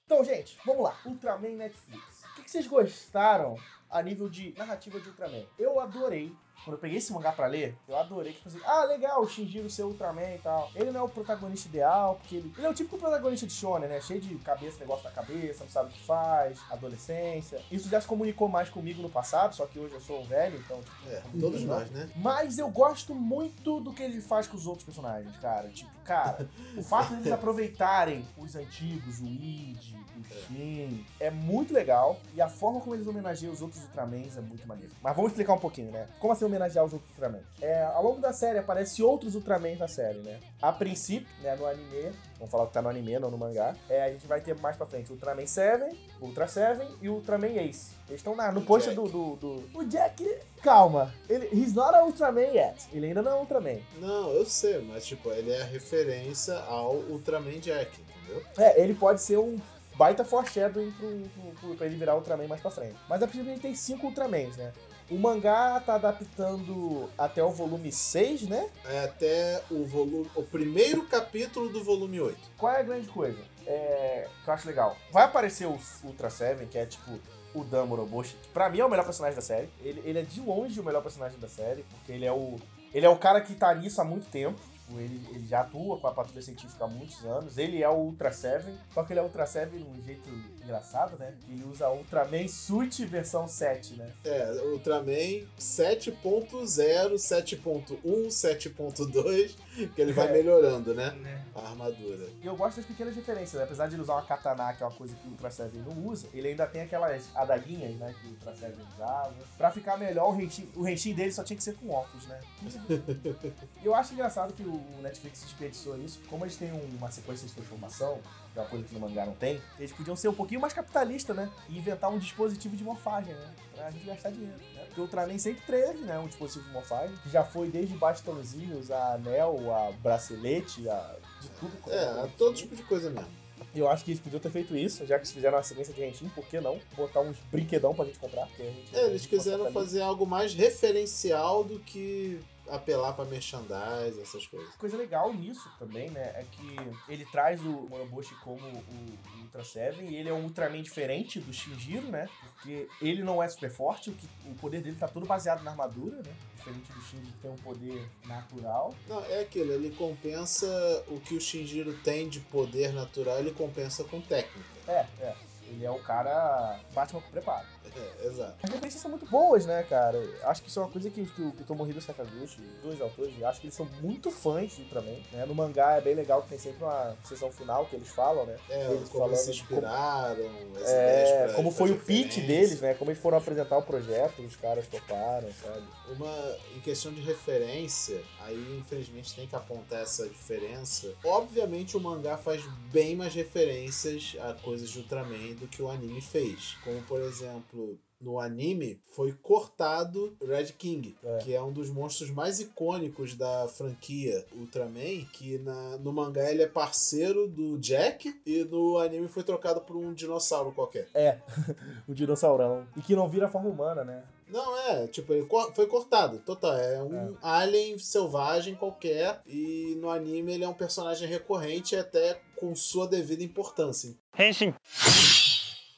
[0.06, 0.98] Então, gente, vamos lá.
[1.06, 2.02] Ultraman Netflix.
[2.32, 3.56] O que, que vocês gostaram
[3.88, 5.46] a nível de narrativa de Ultraman?
[5.58, 6.32] Eu adorei.
[6.64, 9.28] Quando eu peguei esse mangá pra ler, eu adorei que tipo assim, ah, legal, o
[9.28, 10.70] Shinjiro ser Ultraman e tal.
[10.74, 13.88] Ele não é o protagonista ideal, porque ele, ele é o típico protagonista de Shonen,
[13.88, 14.00] né?
[14.00, 17.60] Cheio de cabeça, negócio na cabeça, não sabe o que faz, adolescência.
[17.70, 20.80] Isso já se comunicou mais comigo no passado, só que hoje eu sou velho, então,
[20.82, 22.08] tipo, É, todos diz, nós, né?
[22.16, 25.68] mas eu gosto muito do que ele faz com os outros personagens, cara.
[25.68, 32.18] Tipo, cara, o fato deles aproveitarem os antigos, o Id, o Shin, é muito legal.
[32.34, 34.92] E a forma como eles homenageiam os outros Ultramans é muito maneiro.
[35.02, 36.08] Mas vamos explicar um pouquinho, né?
[36.18, 37.42] Como assim homenagear os outros Ultramans?
[37.60, 40.40] É, ao longo da série aparecem outros Ultramans na série, né?
[40.62, 44.02] A princípio, né, no anime, vamos falar que tá no anime, não no mangá, é,
[44.04, 47.92] a gente vai ter mais pra frente Ultraman 7, Ultra 7 e Ultraman Ace.
[48.08, 49.08] Eles estão na- no O pôster Jack.
[49.10, 51.12] do, do, do- O Jack, calma.
[51.28, 52.86] Ele, he's not a Ultraman yet.
[52.92, 53.78] Ele ainda não é Ultraman.
[53.98, 58.42] Não, eu sei, mas tipo, ele é a referência ao Ultraman Jack, entendeu?
[58.58, 59.60] É, ele pode ser um
[59.96, 62.96] baita foreshadowing pro, pro, pro, pra ele virar Ultraman mais pra frente.
[63.08, 64.72] Mas a princípio ele tem cinco Ultramans, né?
[65.10, 68.68] O mangá tá adaptando até o volume 6, né?
[68.86, 70.30] É até o volume.
[70.34, 72.38] O primeiro capítulo do volume 8.
[72.56, 73.38] Qual é a grande coisa?
[73.66, 74.96] É, que eu acho legal.
[75.12, 77.18] Vai aparecer o Ultra Seven, que é tipo
[77.54, 79.68] o Dan Moroboshi, que pra mim é o melhor personagem da série.
[79.80, 82.56] Ele, ele é de longe o melhor personagem da série, porque ele é o.
[82.92, 84.60] Ele é o cara que tá nisso há muito tempo.
[84.86, 87.56] Tipo, Ele, ele já atua com a patrulha científica há muitos anos.
[87.58, 90.28] Ele é o Ultra Seven, só que ele é o Ultra Seven de um jeito
[90.62, 91.34] engraçado, né?
[91.48, 94.12] Ele usa Ultraman Suit versão 7, né?
[94.24, 100.32] É, Ultraman 7.0, 7.1, 7.2, que ele vai É.
[100.32, 101.10] melhorando, né?
[101.10, 101.44] Né?
[101.54, 102.28] A armadura.
[102.42, 103.64] E eu gosto das pequenas diferenças, né?
[103.64, 106.06] apesar de ele usar uma katana, que é uma coisa que o Ultra Seven não
[106.06, 109.34] usa, ele ainda tem aquelas adaguinhas, né, que o Ultra Seven usava.
[109.56, 110.84] Pra ficar melhor, o Henshin, o
[111.14, 112.40] dele só tinha que ser com óculos, né?
[113.82, 116.20] Eu acho engraçado que o Netflix desperdiçou isso.
[116.28, 118.20] Como eles têm uma sequência de transformação,
[118.52, 120.72] que é uma coisa que no mangá não tem, eles podiam ser um pouquinho mais
[120.72, 121.50] capitalista, né?
[121.68, 123.54] E inventar um dispositivo de morfagem, né?
[123.74, 124.56] Pra gente gastar dinheiro?
[124.94, 126.16] Porque o Ultraman sempre teve, né?
[126.20, 127.16] Um dispositivo de morfagem.
[127.16, 131.16] que Já foi desde bastãozinhos, a anel, a bracelete, a...
[131.40, 131.72] de tudo.
[131.90, 132.30] É, coisa.
[132.38, 133.28] todo tipo de coisa mesmo.
[133.74, 136.04] Eu acho que eles podiam ter feito isso, já que eles fizeram uma sequência de
[136.04, 136.78] Henshin, por que não?
[136.96, 138.46] Botar uns brinquedão pra gente comprar.
[138.46, 144.20] porque a gente- É, eles quiseram fazer algo mais referencial do que apelar pra merchandise,
[144.20, 144.74] essas coisas.
[144.76, 146.76] Coisa legal nisso também, né, é que
[147.08, 151.40] ele traz o Moroboshi como o, o Ultra Seven e ele é um Ultraman diferente
[151.40, 155.08] do Shinjiro, né, porque ele não é super forte, o, que, o poder dele tá
[155.08, 158.94] todo baseado na armadura, né, diferente do Shinjiro que tem um poder natural.
[159.08, 160.66] Não, é aquilo, ele compensa
[161.08, 164.64] o que o Shinjiro tem de poder natural, ele compensa com técnica.
[164.88, 165.36] É, é.
[165.66, 167.66] Ele é o cara Batman com preparo.
[167.96, 168.54] É, exato.
[168.62, 170.18] As referências são muito boas, né, cara?
[170.44, 173.60] Acho que isso é uma coisa que, que o, Tomohiro Sakaguchi, os dois autores, acho
[173.60, 175.18] que eles são muito fãs do Ultraman.
[175.32, 175.44] Né?
[175.46, 178.56] No mangá é bem legal que tem sempre uma sessão final que eles falam, né?
[178.68, 182.80] É, eles como eles se inspiraram, como, as ideias é, como foi o pitch deles,
[182.80, 182.94] né?
[182.94, 185.84] Como eles foram apresentar o projeto, os caras toparam, sabe?
[186.08, 191.12] Uma, em questão de referência, aí infelizmente tem que apontar essa diferença.
[191.24, 196.20] Obviamente o mangá faz bem mais referências a coisas de Ultraman do que o anime
[196.20, 196.76] fez.
[196.82, 197.73] Como por exemplo,
[198.20, 201.38] no anime foi cortado Red King, É.
[201.38, 206.62] que é um dos monstros mais icônicos da franquia Ultraman, que na, no mangá ele
[206.62, 211.08] é parceiro do Jack e no anime foi trocado por um dinossauro qualquer.
[211.12, 211.38] É,
[212.08, 212.86] o dinossaurão.
[212.96, 214.22] E que não vira forma humana, né?
[214.48, 216.76] Não, é, tipo, ele foi cortado, total.
[216.76, 219.40] É um alien selvagem qualquer.
[219.46, 224.14] E no anime ele é um personagem recorrente até com sua devida importância.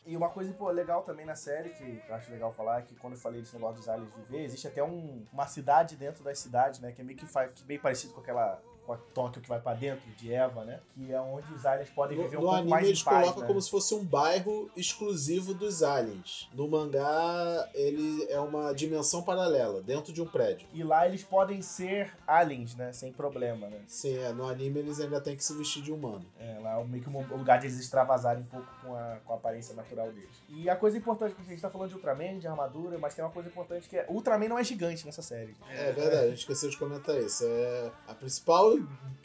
[0.06, 2.94] E uma coisa pô, legal também na série, que eu acho legal falar, é que
[2.94, 6.38] quando eu falei desse negócio dos aliens viver, existe até um- uma cidade dentro das
[6.38, 6.92] cidades, né?
[6.92, 8.62] Que é meio que que bem parecido com aquela.
[8.86, 10.80] Com a Tóquio que vai pra dentro, de Eva, né?
[10.94, 13.04] Que é onde os aliens podem No, viver um no pouco anime mais eles em
[13.04, 13.46] paz, colocam né?
[13.48, 16.48] como se fosse um bairro exclusivo dos aliens.
[16.54, 20.68] No mangá, ele é uma dimensão paralela, dentro de um prédio.
[20.72, 22.92] E lá eles podem ser aliens, né?
[22.92, 23.80] Sem problema, né?
[23.88, 26.24] Sim, é, no anime eles ainda têm que se vestir de humano.
[26.38, 29.32] É, lá é meio que um lugar de eles extravasarem um pouco com a, com
[29.32, 30.42] a aparência natural deles.
[30.48, 33.24] E a coisa importante, porque a gente tá falando de Ultraman, de armadura, mas tem
[33.24, 34.06] uma coisa importante que é.
[34.08, 35.56] Ultraman não é gigante nessa série.
[35.70, 37.44] É verdade, a gente esqueceu de comentar isso.
[37.44, 38.75] É a principal,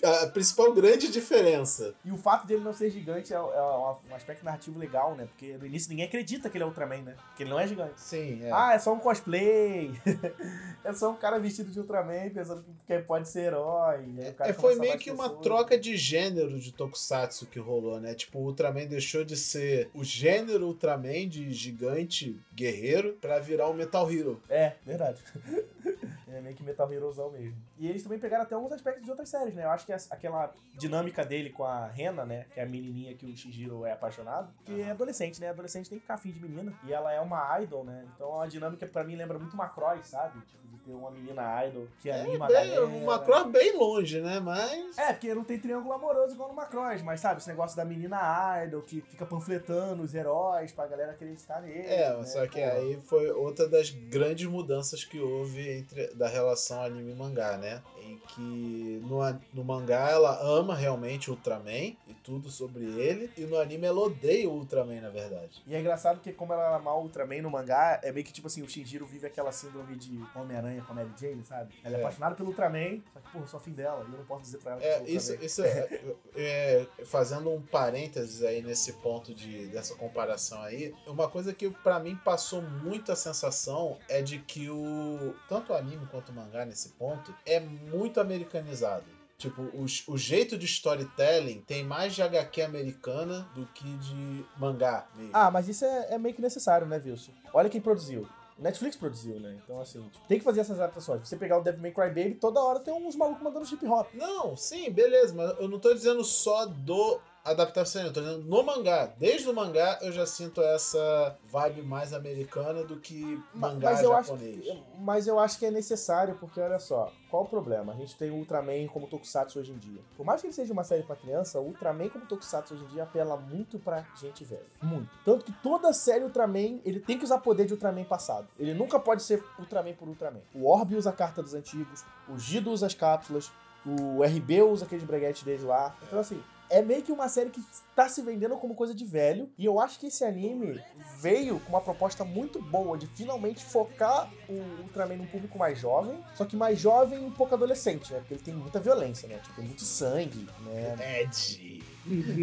[0.03, 1.93] a principal grande diferença.
[2.03, 5.25] E o fato dele não ser gigante é, é um aspecto narrativo legal, né?
[5.25, 7.15] Porque no início ninguém acredita que ele é Ultraman, né?
[7.27, 8.01] Porque ele não é gigante.
[8.01, 8.51] Sim, é.
[8.51, 9.91] Ah, é só um cosplay.
[10.83, 14.05] é só um cara vestido de Ultraman pensando que que pode ser herói.
[14.39, 15.43] É, foi meio que as uma pessoas.
[15.43, 18.13] troca de gênero de Tokusatsu que rolou, né?
[18.13, 23.73] Tipo, o Ultraman deixou de ser o gênero Ultraman de gigante guerreiro pra virar o
[23.73, 24.41] Metal Hero.
[24.49, 25.21] É, verdade.
[26.27, 27.55] é meio que Metal Herosão mesmo.
[27.82, 29.65] E eles também pegaram até alguns aspectos de outras séries, né?
[29.65, 32.46] Eu acho que aquela dinâmica dele com a Rena, né?
[32.54, 34.54] Que é a menininha que o Shinjiro é apaixonado.
[34.63, 35.50] Que é adolescente, né?
[35.50, 36.72] Adolescente tem que ficar afim de menina.
[36.86, 38.06] E ela é uma idol, né?
[38.13, 40.39] Então a dinâmica pra mim lembra muito Macross, sabe?
[40.41, 42.86] Tipo, de ter uma menina idol que anima a Bem, galera.
[42.86, 44.39] uma cross bem longe, né?
[44.39, 44.98] Mas.
[44.98, 48.63] É, porque não tem triângulo amoroso igual no Macross, mas sabe, esse negócio da menina
[48.63, 51.86] idol que fica panfletando os heróis pra galera acreditar neles.
[51.88, 52.24] É, né?
[52.26, 57.15] só que aí foi outra das grandes mudanças que houve entre da relação anime e
[57.15, 57.70] mangá, né?
[57.71, 58.00] yeah.
[58.36, 59.19] Que no,
[59.54, 64.00] no mangá ela ama realmente o Ultraman e tudo sobre ele, e no anime ela
[64.00, 65.62] odeia o Ultraman, na verdade.
[65.67, 68.47] E é engraçado que como ela ama o Ultraman no mangá, é meio que tipo
[68.47, 71.74] assim, o Shinjiro vive aquela síndrome de Homem-Aranha com a Mary Jane, sabe?
[71.84, 72.02] Ela é, É.
[72.04, 74.58] apaixonada pelo Ultraman, só que, pô, eu sou afim dela, e eu não posso dizer
[74.60, 76.02] pra ela que É, sou isso, isso é,
[76.36, 82.00] é, fazendo um parênteses aí nesse ponto de, dessa comparação aí, uma coisa que pra
[82.00, 86.65] mim passou muito a sensação é de que o tanto o anime quanto o mangá
[86.65, 89.05] nesse ponto é muito americanizado.
[89.37, 95.07] Tipo, o, o jeito de storytelling tem mais de HQ americana do que de mangá
[95.15, 95.31] mesmo.
[95.33, 97.31] Ah, mas isso é, é meio que necessário, né, Wilson?
[97.51, 98.27] Olha quem produziu.
[98.61, 99.57] Netflix produziu, né?
[99.63, 101.27] Então, assim, tipo, tem que fazer essas adaptações.
[101.27, 104.07] Você pegar o Devil May Cry Baby, toda hora tem uns malucos mandando hip hop.
[104.13, 108.63] Não, sim, beleza, mas eu não tô dizendo só do adaptação, eu tô dizendo no
[108.63, 109.12] mangá.
[109.17, 114.13] Desde o mangá eu já sinto essa vibe mais americana do que mangá mas eu,
[114.15, 114.58] acho japonês.
[114.58, 117.93] que, mas eu acho que é necessário, porque olha só, qual o problema?
[117.93, 120.01] A gente tem o Ultraman como Tokusatsu hoje em dia.
[120.15, 122.88] Por mais que ele seja uma série pra criança, o Ultraman como Tokusatsu hoje em
[122.88, 124.65] dia apela muito pra gente velha.
[124.82, 125.10] Muito.
[125.25, 128.47] Tanto que toda série Ultraman, ele tem que usar poder de Ultraman passado.
[128.60, 130.41] Ele nunca pode ser Ultraman por Ultraman.
[130.54, 133.51] O Orb usa a carta dos antigos, o Gido usa as cápsulas,
[133.86, 135.95] o RB usa aqueles breguetes dele lá.
[136.04, 137.62] Então, assim, é meio que uma série que
[137.95, 139.49] tá se vendendo como coisa de velho.
[139.57, 140.81] E eu acho que esse anime
[141.19, 146.17] veio com uma proposta muito boa de finalmente focar o Ultraman num público mais jovem.
[146.34, 148.19] Só que mais jovem e um pouco adolescente, né?
[148.19, 149.38] Porque ele tem muita violência, né?
[149.43, 151.21] Tipo, tem muito sangue, né?
[151.21, 151.84] Ed.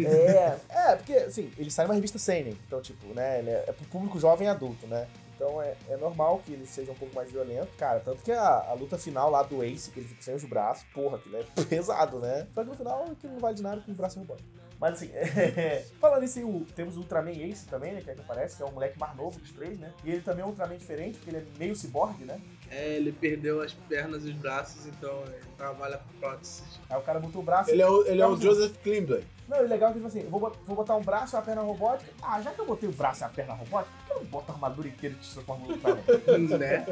[0.05, 2.57] É, é, porque, assim, ele sai numa revista Seinen.
[2.65, 3.39] Então, tipo, né?
[3.39, 5.07] Ele é, é pro público jovem e adulto, né?
[5.39, 7.69] Então é, é normal que ele seja um pouco mais violento.
[7.77, 10.43] Cara, tanto que a, a luta final lá do Ace, que ele fica sem os
[10.43, 12.45] braços, porra, aquilo é pesado, né?
[12.53, 14.43] Só que no final aquilo não vale de nada com o braço rebota.
[14.79, 18.01] Mas assim, é, falando isso, o, temos o Ultraman Ace também, né?
[18.01, 19.91] Que é que aparece, que é o moleque mais novo dos três, né?
[20.03, 22.39] E ele também é um Ultraman diferente, porque ele é meio ciborgue, né?
[22.71, 26.79] É, ele perdeu as pernas e os braços, então ele trabalha com próteses.
[26.89, 27.71] Aí o cara botou o braço.
[27.71, 29.23] Ele é o, ele é o Joseph Klimber.
[29.49, 31.43] Não, e legal é que, tipo assim, eu vou, vou botar um braço e uma
[31.43, 32.11] perna robótica.
[32.21, 34.25] Ah, já que eu botei o braço e a perna robótica, por que eu não
[34.25, 35.99] boto a armadura inteira e te transformo no Ultraman?
[36.57, 36.85] né?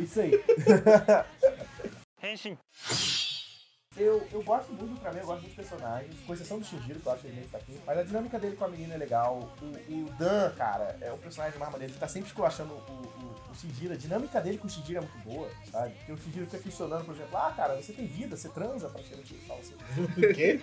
[0.00, 0.32] Isso aí.
[3.98, 7.00] Eu, eu gosto muito do Ultraman, eu gosto muito dos personagens, com exceção do Shinjiro,
[7.00, 7.80] que eu acho ele meio fraquinho.
[7.86, 9.48] Mas a dinâmica dele com a menina é legal.
[9.60, 11.92] O, o Dan, cara, é o personagem mais maneiro.
[11.92, 13.94] Ele tá sempre esculachando o, o, o Shinjiro.
[13.94, 15.94] A dinâmica dele com o Shinjiro é muito boa, sabe?
[15.94, 19.34] Porque o Shinjiro fica questionando, por exemplo, ah, cara, você tem vida, você transa, praticamente.
[19.34, 19.74] Ele fala assim.
[19.74, 20.60] O quê?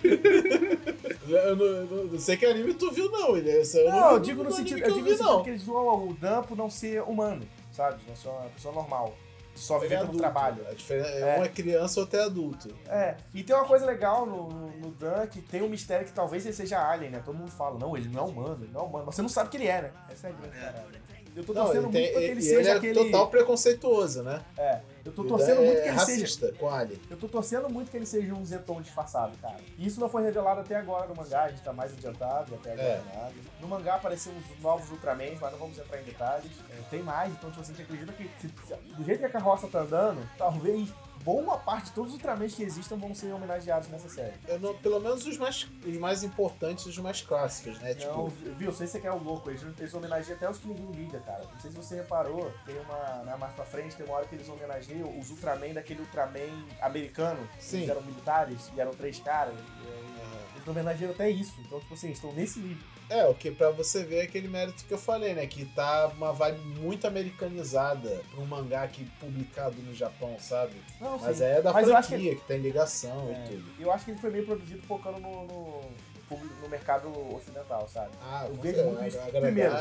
[1.28, 3.36] eu, não, eu não- não sei que anime tu viu, não.
[3.36, 5.32] Ele, esse eu Não, vi eu digo no sentido, que eu digo vi, no sentido
[5.32, 5.42] não.
[5.44, 8.00] que eles zoam o Dan por não ser humano, sabe?
[8.08, 9.14] Não ser uma pessoa normal.
[9.56, 10.18] Só é no adulto.
[10.18, 10.64] trabalho.
[10.90, 11.38] É, É.
[11.40, 12.74] um é criança, outro é adulto.
[12.88, 16.12] É, e tem uma coisa legal no, no, no Dan que tem um mistério que
[16.12, 17.22] talvez ele seja alien, né?
[17.24, 19.06] Todo mundo fala, não, ele não é humano, ele não é humano.
[19.06, 19.92] Mas você não sabe que ele é, né?
[20.10, 21.05] Essa é a grande É.
[21.36, 22.94] Eu tô torcendo muito tem, pra que ele, ele ele seja é aquele.
[23.04, 24.42] total preconceituoso, né?
[24.56, 26.12] É, eu tô Ele torcendo é muito que ele seja.
[26.22, 26.98] racista com Alien.
[27.10, 29.56] Eu tô torcendo muito que ele seja um Zeton disfarçado, cara.
[29.78, 32.72] E isso não foi revelado até agora no mangá, a gente tá mais adiantado, até
[32.72, 33.02] agora É.
[33.14, 33.32] nada.
[33.60, 36.50] No mangá apareceram os novos Ultramans, mas não vamos entrar em detalhes.
[36.70, 39.30] É, tem mais, então tipo, a gente acredita que se- se- do jeito que a
[39.30, 40.88] carroça tá andando, talvez
[41.26, 44.32] boa parte de todos os Ultramans que existam vão ser homenageados nessa série.
[44.46, 47.94] Eu não- pelo menos os mais, os mais importantes, os mais clássicos, né?
[47.94, 50.68] Não, Tipo, viu, sei se você quer o louco, eles, eles homenageiam até os que
[50.68, 51.42] ninguém liga, cara.
[51.52, 54.36] Não sei se você reparou, tem uma, né, mais pra frente, tem uma hora que
[54.36, 57.76] eles homenageiam os Ultraman daquele Ultraman americano, que Sim.
[57.78, 59.54] eles eram militares e eram três caras.
[59.54, 62.86] E aí, eles homenageiam até isso, então, tipo assim, estão nesse nível.
[63.08, 65.46] É, o que pra você ver é aquele mérito que eu falei, né?
[65.46, 70.74] Que tá uma vibe muito americanizada pra um mangá aqui publicado no Japão, sabe?
[71.00, 71.44] Não, Mas sim.
[71.44, 72.42] é da Mas franquia, que...
[72.42, 73.64] tem ligação É, e tudo.
[73.78, 75.80] eu acho que ele foi meio produzido focando no, no,
[76.28, 78.10] público- no mercado ocidental, sabe?
[78.22, 79.18] Ah, Eu vejo muito isso.
[79.30, 79.74] Primeiro,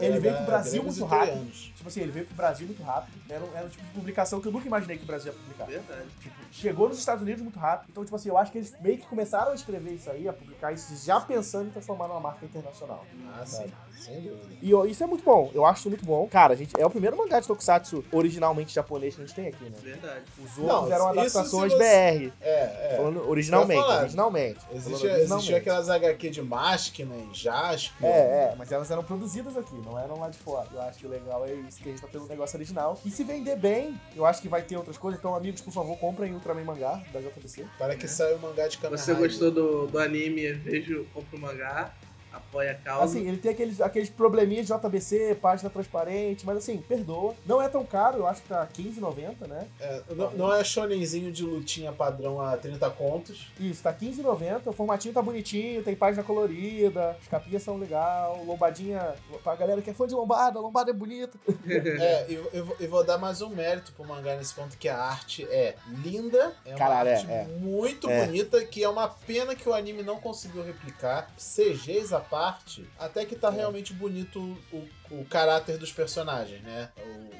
[0.00, 1.50] ele veio pro Brasil muito rápido.
[1.50, 3.18] Tipo assim, ele veio pro Brasil muito rápido.
[3.28, 5.38] Era um, era um tipo de publicação que eu nunca imaginei que o Brasil ia
[5.38, 5.64] publicar.
[5.66, 6.06] Verdade.
[6.20, 7.88] Tipo, chegou nos Estados Unidos muito rápido.
[7.90, 10.32] Então, tipo assim, eu acho que eles meio que começaram a escrever isso aí, a
[10.32, 13.04] publicar isso, já pensando em transformar numa marca internacional.
[13.34, 14.48] Ah, sim, sem dúvida.
[14.60, 16.26] E ó, isso é muito bom, eu acho isso muito bom.
[16.28, 19.46] Cara, a gente, é o primeiro mangá de Tokusatsu originalmente japonês que a gente tem
[19.48, 19.76] aqui, né?
[19.82, 20.22] Verdade.
[20.44, 22.32] Os Não, outros eram isso se adaptações você- BR.
[22.40, 22.94] É, é.
[22.96, 24.00] Falando originalmente, falar.
[24.00, 24.58] originalmente.
[24.72, 25.54] Originalmente.
[25.54, 28.08] aquelas HQ de Maskinen, Jasper.
[28.08, 28.18] É,
[28.52, 30.68] é, mas elas eram produzidas aqui, não eram lá de fora.
[30.72, 32.98] Eu acho que o legal é isso, que a gente tá tendo um negócio original.
[33.04, 35.18] E se vender bem, eu acho que vai ter outras coisas.
[35.18, 37.66] Então, amigos, por favor, comprem Ultraman Mangá da JBC.
[37.78, 41.40] Para que saia o mangá de Kamen Você gostou do, do anime, vejo, compra o
[41.40, 41.92] mangá,
[42.38, 43.04] apoia a causa.
[43.04, 47.34] Assim, ele tem aqueles, aqueles probleminhas de JBC, página transparente, mas assim, perdoa.
[47.46, 49.66] Não é tão caro, eu acho que tá R$15,90, né?
[49.80, 53.50] É, não, não é shonenzinho de lutinha padrão a 30 contos.
[53.60, 59.14] Isso, tá R$15,90, o formatinho tá bonitinho, tem página colorida, as capinhas são legal, lombadinha,
[59.44, 61.38] pra galera que é fã de lombada, a lombada é bonita.
[62.00, 64.96] É, eu, vou- eu vou dar mais um mérito pro mangá nesse ponto, que a
[64.98, 65.74] arte é
[66.04, 67.44] linda, é uma Caralho, é, arte é.
[67.60, 68.24] muito É.
[68.26, 71.30] bonita, que é uma pena que o anime não conseguiu replicar.
[71.36, 73.52] CGs à parte, até que tá É.
[73.52, 74.40] realmente bonito
[74.72, 76.90] o, o caráter dos personagens, né?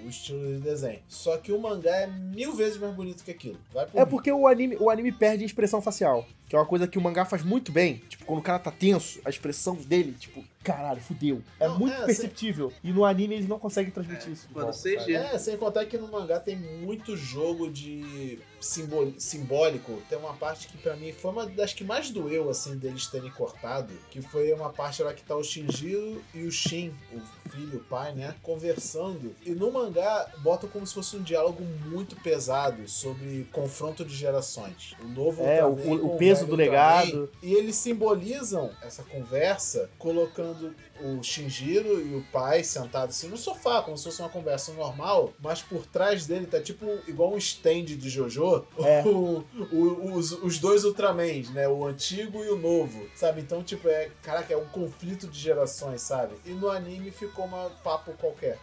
[0.02, 1.00] O, o estilo de desenho.
[1.08, 3.58] Só que o mangá é mil vezes mais bonito que aquilo.
[3.72, 4.10] Vai por É mim.
[4.10, 7.00] porque o anime, o anime perde a expressão facial, que é uma coisa que o
[7.00, 7.96] mangá faz muito bem.
[8.08, 11.42] Tipo, quando o cara tá tenso, a expressão dele, tipo, caralho, fudeu.
[11.58, 12.72] É Não, muito é, perceptível.
[12.82, 14.48] E no anime eles não conseguem transmitir É, isso.
[14.52, 15.12] quando volta?
[15.12, 20.00] É, sem contar que no mangá tem muito jogo de simbol- simbólico.
[20.08, 23.30] Tem uma parte que pra mim foi uma das que mais doeu, assim, deles terem
[23.30, 23.92] cortado.
[24.10, 27.20] Que foi uma parte lá que tá o Shinjiro e o Shin, o
[27.58, 28.34] filho, o pai, né?
[28.42, 29.34] Conversando.
[29.44, 34.94] E no mangá botam como se fosse um diálogo muito pesado sobre confronto de gerações.
[35.02, 35.72] O novo É, o,
[36.14, 37.28] o- peso do legado.
[37.42, 43.82] E eles simbolizam essa conversa colocando o Shinjiro e o pai sentados assim no sofá,
[43.82, 47.84] como se fosse uma conversa normal, mas por trás dele tá tipo igual um stand
[47.84, 49.02] de JoJo, É.
[49.06, 51.68] o- o- os, os dois Ultramans, né?
[51.68, 53.40] O antigo e o novo, sabe?
[53.40, 56.34] Então, tipo, é, caraca, é um conflito de gerações, sabe?
[56.44, 58.58] E no anime ficou um papo qualquer.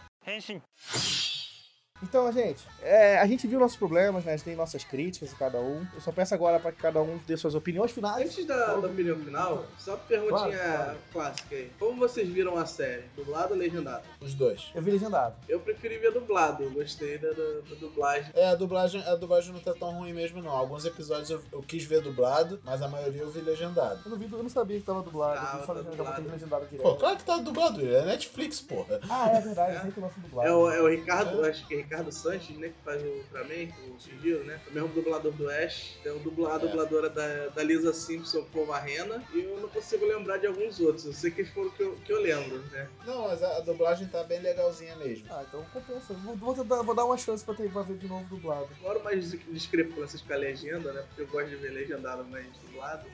[2.02, 4.32] Então, gente, é, a gente viu nossos problemas, né?
[4.32, 5.86] A gente tem nossas críticas em cada um.
[5.94, 8.26] Eu só peço agora pra que cada um dê suas opiniões finais.
[8.30, 10.98] Antes da, da opinião final, só uma perguntinha Claro, claro.
[11.12, 11.70] clássica aí.
[11.78, 13.04] Como vocês viram a série?
[13.16, 14.02] Dublado ou legendado?
[14.20, 14.70] Os dois.
[14.74, 15.34] Eu vi legendado.
[15.48, 17.34] Eu preferi ver dublado, eu gostei da, da,
[17.68, 18.30] da dublagem.
[18.34, 20.50] É, a dublagem, a dublagem não tá tão ruim mesmo, não.
[20.50, 24.00] Alguns episódios eu, eu quis ver dublado, mas a maioria eu vi legendado.
[24.04, 25.40] Eu não, vi, eu não sabia que tava dublado.
[25.40, 26.28] Tava, eu só tá dublado.
[26.30, 26.82] legendado direto.
[26.82, 29.00] Pô, claro que tá dublado, é Netflix, porra.
[29.08, 30.48] Ah, é verdade, eu sei que o nosso dublado.
[30.48, 32.68] É o, é o Ricardo, acho que é Ricardo Sanches, né?
[32.68, 34.60] Que faz o Ultraman, o Shinjiro, né?
[34.66, 35.96] É o mesmo dublador do Ash.
[36.02, 36.58] Tem o dubla, a É.
[36.58, 39.22] dubladora da, da Lisa Simpson como a Rena.
[39.32, 41.06] E eu não consigo lembrar de alguns outros.
[41.06, 42.88] Eu sei que eles foram que eu, que eu lembro, né?
[43.06, 45.26] Não, mas a, a dublagem tá bem legalzinha mesmo.
[45.30, 46.12] Ah, então compensa.
[46.14, 48.68] Vou, vou, dar, vou dar uma chance pra, ter, pra ver de novo dublado.
[48.80, 51.02] Agora mais discrepâncias com a legenda, né?
[51.08, 53.06] Porque eu gosto de ver legendado mais dublado.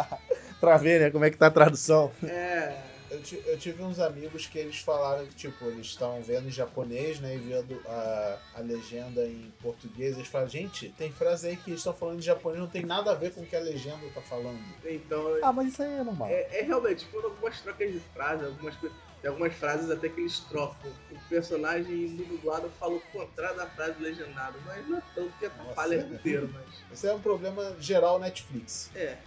[0.60, 2.12] pra ver, né, como é que tá a tradução.
[2.22, 2.97] É.
[3.10, 7.18] Eu, eu tive uns amigos que eles falaram que, tipo, eles estavam vendo em japonês,
[7.20, 10.16] né, e vendo a, a legenda em português.
[10.16, 13.12] Eles falaram, gente, tem frase aí que eles estão falando em japonês, não tem nada
[13.12, 14.60] a ver com o que a legenda tá falando.
[14.84, 16.28] Então, Ah, mas isso aí é normal.
[16.28, 18.98] é, é realmente, foram algumas trocas de frases, algumas coisas.
[19.20, 20.92] Tem algumas frases até que eles trocam.
[21.10, 25.32] O personagem do dublado fala o contrário da frase do legendado, mas não é tanto
[25.40, 26.14] que atrapalha Nossa.
[26.14, 26.64] inteiro, mas.
[26.92, 28.90] Esse é um problema geral Netflix.
[28.94, 29.18] É.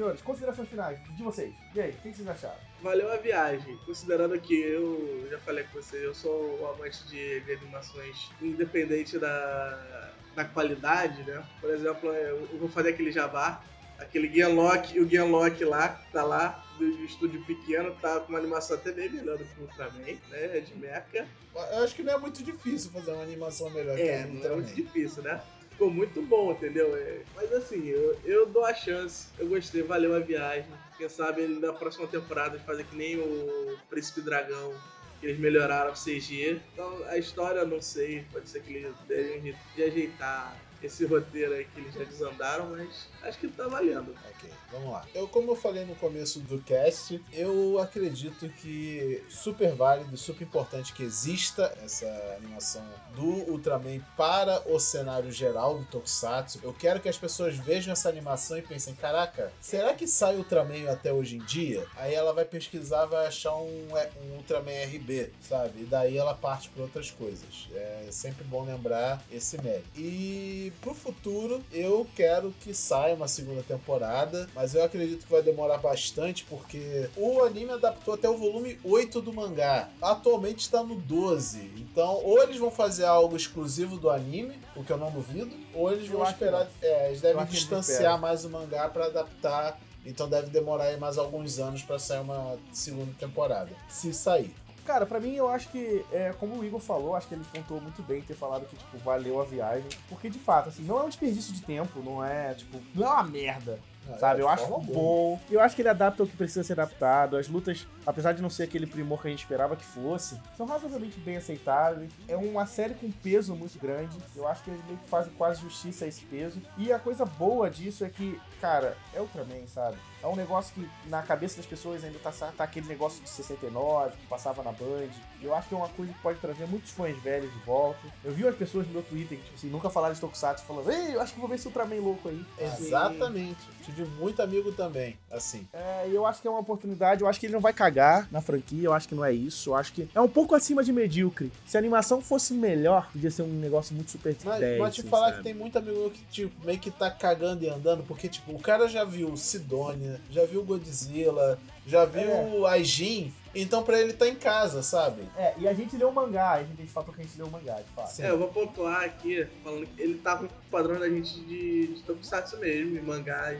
[0.00, 1.52] Senhores, considerações finais de vocês.
[1.74, 2.56] E aí, o que vocês acharam?
[2.82, 7.40] Valeu a viagem, considerando que eu já falei com você, eu sou um amante de,
[7.40, 11.44] de animações independente da, da qualidade, né?
[11.60, 13.62] Por exemplo, eu, eu vou fazer aquele jabá,
[13.98, 18.78] aquele Genlock, o Genlock lá, que tá lá, do estúdio pequeno, tá com uma animação
[18.78, 20.16] até bem melhor do que o Ultraman, né?
[20.30, 21.28] É de mecha.
[21.54, 24.54] Eu acho que não é muito difícil fazer uma animação melhor que É, não é
[24.54, 25.42] muito difícil, né?
[25.80, 26.94] Ficou muito bom, entendeu?
[26.94, 30.70] É, mas assim, eu, eu dou a chance, eu gostei, valeu a viagem.
[30.98, 34.74] Quem sabe na próxima temporada fazer que nem o Príncipe Dragão,
[35.18, 36.60] que eles melhoraram o CG.
[36.70, 38.94] Então a história não sei, pode ser que eles
[39.42, 44.14] jeito de ajeitar esse roteiro aí que eles já desandaram, mas acho que tá valendo.
[44.30, 45.04] Ok, vamos lá.
[45.14, 50.92] Eu, como eu falei no começo do cast, eu acredito que super válido, super importante
[50.92, 52.06] que exista essa
[52.36, 56.60] animação do Ultraman para o cenário geral do Tokusatsu.
[56.62, 60.90] Eu quero que as pessoas vejam essa animação e pensem, caraca, será que sai Ultraman
[60.90, 61.86] até hoje em dia?
[61.96, 63.88] Aí ela vai pesquisar, vai achar um,
[64.22, 65.82] um Ultraman RB, sabe?
[65.82, 67.68] E daí ela parte para outras coisas.
[67.74, 69.88] É sempre bom lembrar esse mérito.
[69.96, 75.42] E pro futuro, eu quero que saia uma segunda temporada, mas eu acredito que vai
[75.42, 79.88] demorar bastante porque o anime adaptou até o volume 8 do mangá.
[80.00, 81.58] Atualmente está no 12.
[81.76, 85.92] Então, ou eles vão fazer algo exclusivo do anime, o que eu não duvido, ou
[85.92, 86.68] eles Eu vão que esperar.
[86.80, 89.78] É, eles devem que distanciar mais o mangá para adaptar.
[90.04, 93.70] Então deve demorar aí mais alguns anos para sair uma segunda temporada.
[93.88, 94.54] Se sair.
[94.84, 97.80] Cara, pra mim eu acho que, é, como o Igor falou, acho que ele contou
[97.80, 99.88] muito bem ter falado que, tipo, valeu a viagem.
[100.08, 103.10] Porque, de fato, assim, não é um desperdício de tempo, não é, tipo, não é
[103.10, 103.78] uma merda.
[104.18, 104.92] Sabe, eu de acho alguma.
[104.92, 105.40] bom.
[105.50, 107.36] Eu acho que ele adapta o que precisa ser adaptado.
[107.36, 110.66] As lutas, apesar de não ser aquele primor que a gente esperava que fosse, são
[110.66, 112.10] razoavelmente bem aceitáveis.
[112.26, 114.16] É uma série com peso muito grande.
[114.34, 116.60] Eu acho que eles meio que fazem quase justiça a esse peso.
[116.76, 119.96] E a coisa boa disso é que, cara, é Ultraman, sabe?
[120.22, 124.16] É um negócio que na cabeça das pessoas ainda tá, tá aquele negócio de 69
[124.16, 125.08] que passava na Band.
[125.40, 128.00] E eu acho que é uma coisa que pode trazer muitos fãs velhos de volta.
[128.24, 130.90] Eu vi umas pessoas no meu Twitter que, tipo assim, nunca falaram de Tokusatsu falando,
[130.90, 132.44] ei, eu acho que vou ver esse Ultraman louco aí.
[132.58, 133.60] Exatamente.
[133.84, 135.66] Tive muito amigo também, assim.
[135.72, 138.28] É, e eu acho que é uma oportunidade, eu acho que ele não vai cagar
[138.30, 140.84] na franquia, eu acho que não é isso, eu acho que é um pouco acima
[140.84, 141.50] de medíocre.
[141.66, 145.00] Se a animação fosse melhor, podia ser um negócio muito super Mas, 10, mas te
[145.00, 145.38] assim, falar sabe?
[145.38, 148.60] que tem muito amigo que, tipo, meio que tá cagando e andando, porque, tipo, o
[148.60, 154.34] cara já viu Sidonia, já viu Godzilla, já viu Aijin, então pra ele tá em
[154.34, 155.22] casa, sabe?
[155.36, 157.50] É, e a gente leu o mangá, a gente falou que a gente leu o
[157.50, 158.10] mangá, de fato.
[158.10, 158.22] Sim.
[158.22, 161.94] É, eu vou pontuar aqui, falando que ele tá com o padrão da gente de,
[161.94, 163.58] de Tokusatsu mesmo, em mangá eh,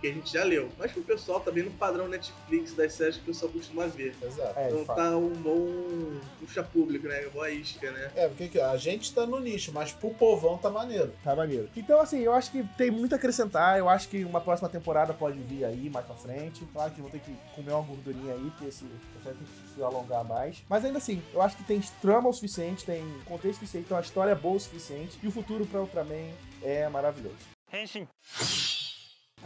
[0.00, 0.68] que a gente já leu.
[0.78, 4.14] Mas pro pessoal também no padrão Netflix das séries que o pessoal costuma ver.
[4.22, 4.58] Exato.
[4.58, 4.96] É, Então fato.
[4.96, 7.26] tá um bom puxa público, né?
[7.32, 8.10] Boa isca, né?
[8.16, 11.12] É, porque aqui, ó, a gente tá no nicho, mas pro povão tá maneiro.
[11.22, 11.68] Tá maneiro.
[11.76, 13.78] Então, assim, eu acho que tem muito a acrescentar.
[13.78, 16.64] Eu acho que uma próxima temporada pode vir aí mais pra frente.
[16.72, 18.84] Claro que vão ter que comer uma gordurinha aí, porque esse
[19.20, 20.62] essa tem que se alongar mais.
[20.68, 24.02] Mas ainda assim, eu acho que tem trama o suficiente, tem contexto suficiente, tem uma
[24.02, 25.18] história boa o suficiente.
[25.22, 26.30] E o futuro pra Ultraman
[26.62, 27.36] é maravilhoso.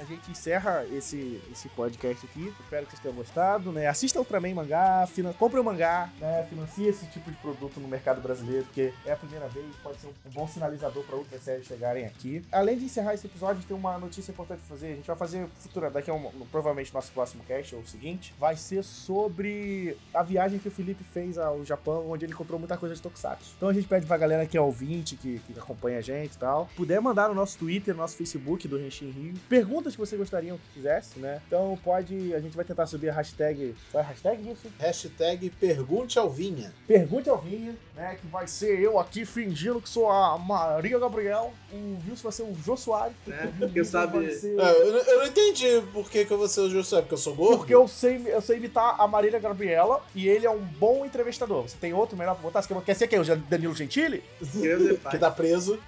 [0.01, 2.51] A gente encerra esse, esse podcast aqui.
[2.59, 3.87] Espero que vocês tenham gostado, né?
[3.87, 5.35] Assista Ultraman mangá, finan...
[5.35, 6.47] compre o mangá, né?
[6.49, 10.07] Financie esse tipo de produto no mercado brasileiro, porque é a primeira vez, pode ser
[10.07, 12.43] um bom sinalizador para outras séries chegarem aqui.
[12.51, 14.87] Além de encerrar esse episódio, a gente tem uma notícia importante pra fazer.
[14.87, 18.35] A gente vai fazer futura, daqui a um, provavelmente nosso próximo cast, ou o seguinte,
[18.39, 22.79] vai ser sobre a viagem que o Felipe fez ao Japão, onde ele comprou muita
[22.79, 23.53] coisa de Tokusatsu.
[23.59, 26.39] Então a gente pede pra galera que é ouvinte, que, que acompanha a gente e
[26.39, 30.01] tal, puder mandar no nosso Twitter, no nosso Facebook do Renshin Rio, perguntas perguntas que
[30.01, 31.41] vocês gostariam que fizesse, né?
[31.47, 34.69] Então pode, a gente vai tentar subir a hashtag, qual é a hashtag disso?
[34.79, 36.73] Hashtag Pergunte ao Vinha.
[36.87, 38.17] Pergunte ao Vinha, né?
[38.21, 42.43] Que vai ser eu aqui fingindo que sou a Maria Gabriel, o Wilson vai ser
[42.43, 43.15] o Jô Soares.
[43.27, 43.53] Né?
[43.59, 46.49] Porque sabe- vai ser- É, eu, não- eu não entendi por que, que eu vou
[46.49, 47.59] ser o José, porque eu sou gordo?
[47.59, 51.63] Porque eu sei, eu sei imitar a Marília Gabriela e ele é um bom entrevistador.
[51.69, 52.63] Você tem outro melhor pra botar?
[52.63, 53.19] Você quer ser quem?
[53.19, 54.23] O Danilo Gentili?
[55.11, 55.79] Que tá preso.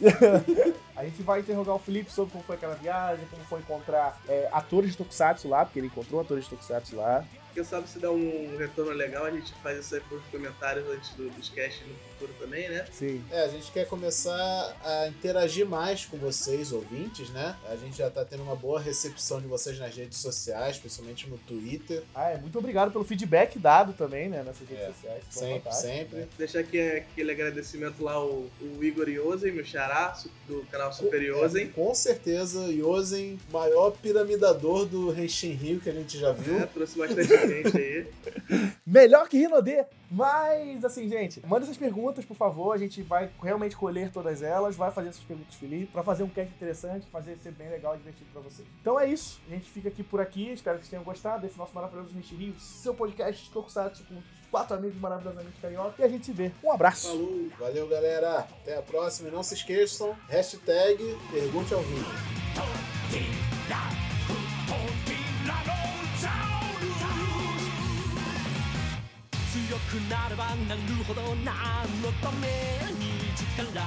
[0.96, 4.48] A gente vai interrogar o Felipe sobre como foi aquela viagem, como foi encontrar é,
[4.52, 7.24] atores de Tokusatsu lá, porque ele encontrou atores de Tokusatsu lá.
[7.54, 11.10] Quem sabe se der um retorno legal, a gente faz isso aí por comentários antes
[11.14, 12.84] do, dos no futuro também, né?
[12.92, 13.24] Sim.
[13.30, 17.56] É, a gente quer começar a interagir mais com vocês, ouvintes, né?
[17.70, 21.38] A gente já tá tendo uma boa recepção de vocês nas redes sociais, principalmente no
[21.38, 22.02] Twitter.
[22.14, 25.24] Ah, é, muito obrigado pelo feedback dado também, né, nessas redes É, sociais.
[25.30, 26.18] Sempre, fantásticas, sempre.
[26.20, 26.28] né?
[26.36, 30.16] Deixar aqui aquele agradecimento lá ao, ao Igor Yosen, meu xará,
[30.46, 31.64] do canal Super Yosen.
[31.64, 36.58] É, com certeza, Yosen, maior piramidador do Henshin Rio que a gente já viu.
[36.58, 38.06] É, trouxe bastante gente aí.
[38.86, 39.84] Melhor que Rinodê!
[40.10, 42.72] Mas, assim, gente, manda essas perguntas, por favor.
[42.72, 46.28] A gente vai realmente colher todas elas, vai fazer essas perguntas felizes, pra fazer um
[46.28, 48.66] cast interessante, fazer ser bem legal e divertido pra vocês.
[48.80, 49.40] Então é isso.
[49.48, 50.50] A gente fica aqui por aqui.
[50.50, 54.76] Espero que vocês tenham gostado desse nosso maravilhoso Nishi Rio, seu podcast Tokusatsu com quatro
[54.76, 55.94] amigos maravilhosamente carioca.
[55.98, 56.50] E a gente se vê.
[56.64, 57.08] Um abraço!
[57.08, 57.48] Falou!
[57.58, 58.38] Valeu, galera.
[58.40, 59.28] Até a próxima.
[59.28, 63.49] E não se esqueçam, hashtag Pergunte ao Vinho.
[69.90, 71.50] くなればなるほど何
[71.98, 72.46] のため
[72.94, 73.82] に力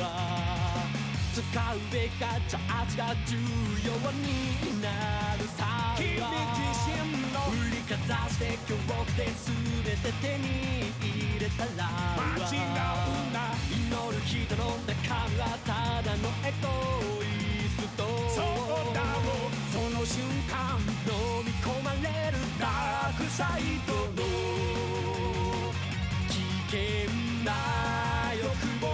[0.00, 0.88] は
[1.34, 3.36] 使うべきかチャージが重
[3.84, 6.24] 要になるさ君自
[6.88, 6.96] 身
[7.36, 11.84] の振りかざして強国で全て手に入れたら
[12.16, 12.72] 間違う
[13.36, 24.22] な祈る人の中身はただのエゴイストそうだろうその瞬間飲み込まれるダークサイドの
[26.72, 26.80] 険
[27.44, 27.52] な
[28.32, 28.48] 欲
[28.80, 28.88] 望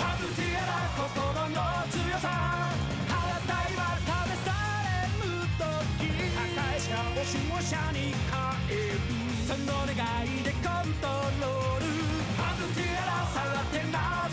[0.00, 1.04] ハブティアラ心
[1.52, 1.60] の
[1.92, 2.24] 強さ。
[3.06, 4.08] 腹たいは試
[4.40, 4.48] さ。
[4.80, 8.40] れぬ時破壊者を守護者に変
[8.70, 9.04] える
[9.46, 9.92] その願
[10.24, 11.06] いでコント
[11.36, 11.84] ロール。
[12.40, 14.25] ハブティアなさが手ない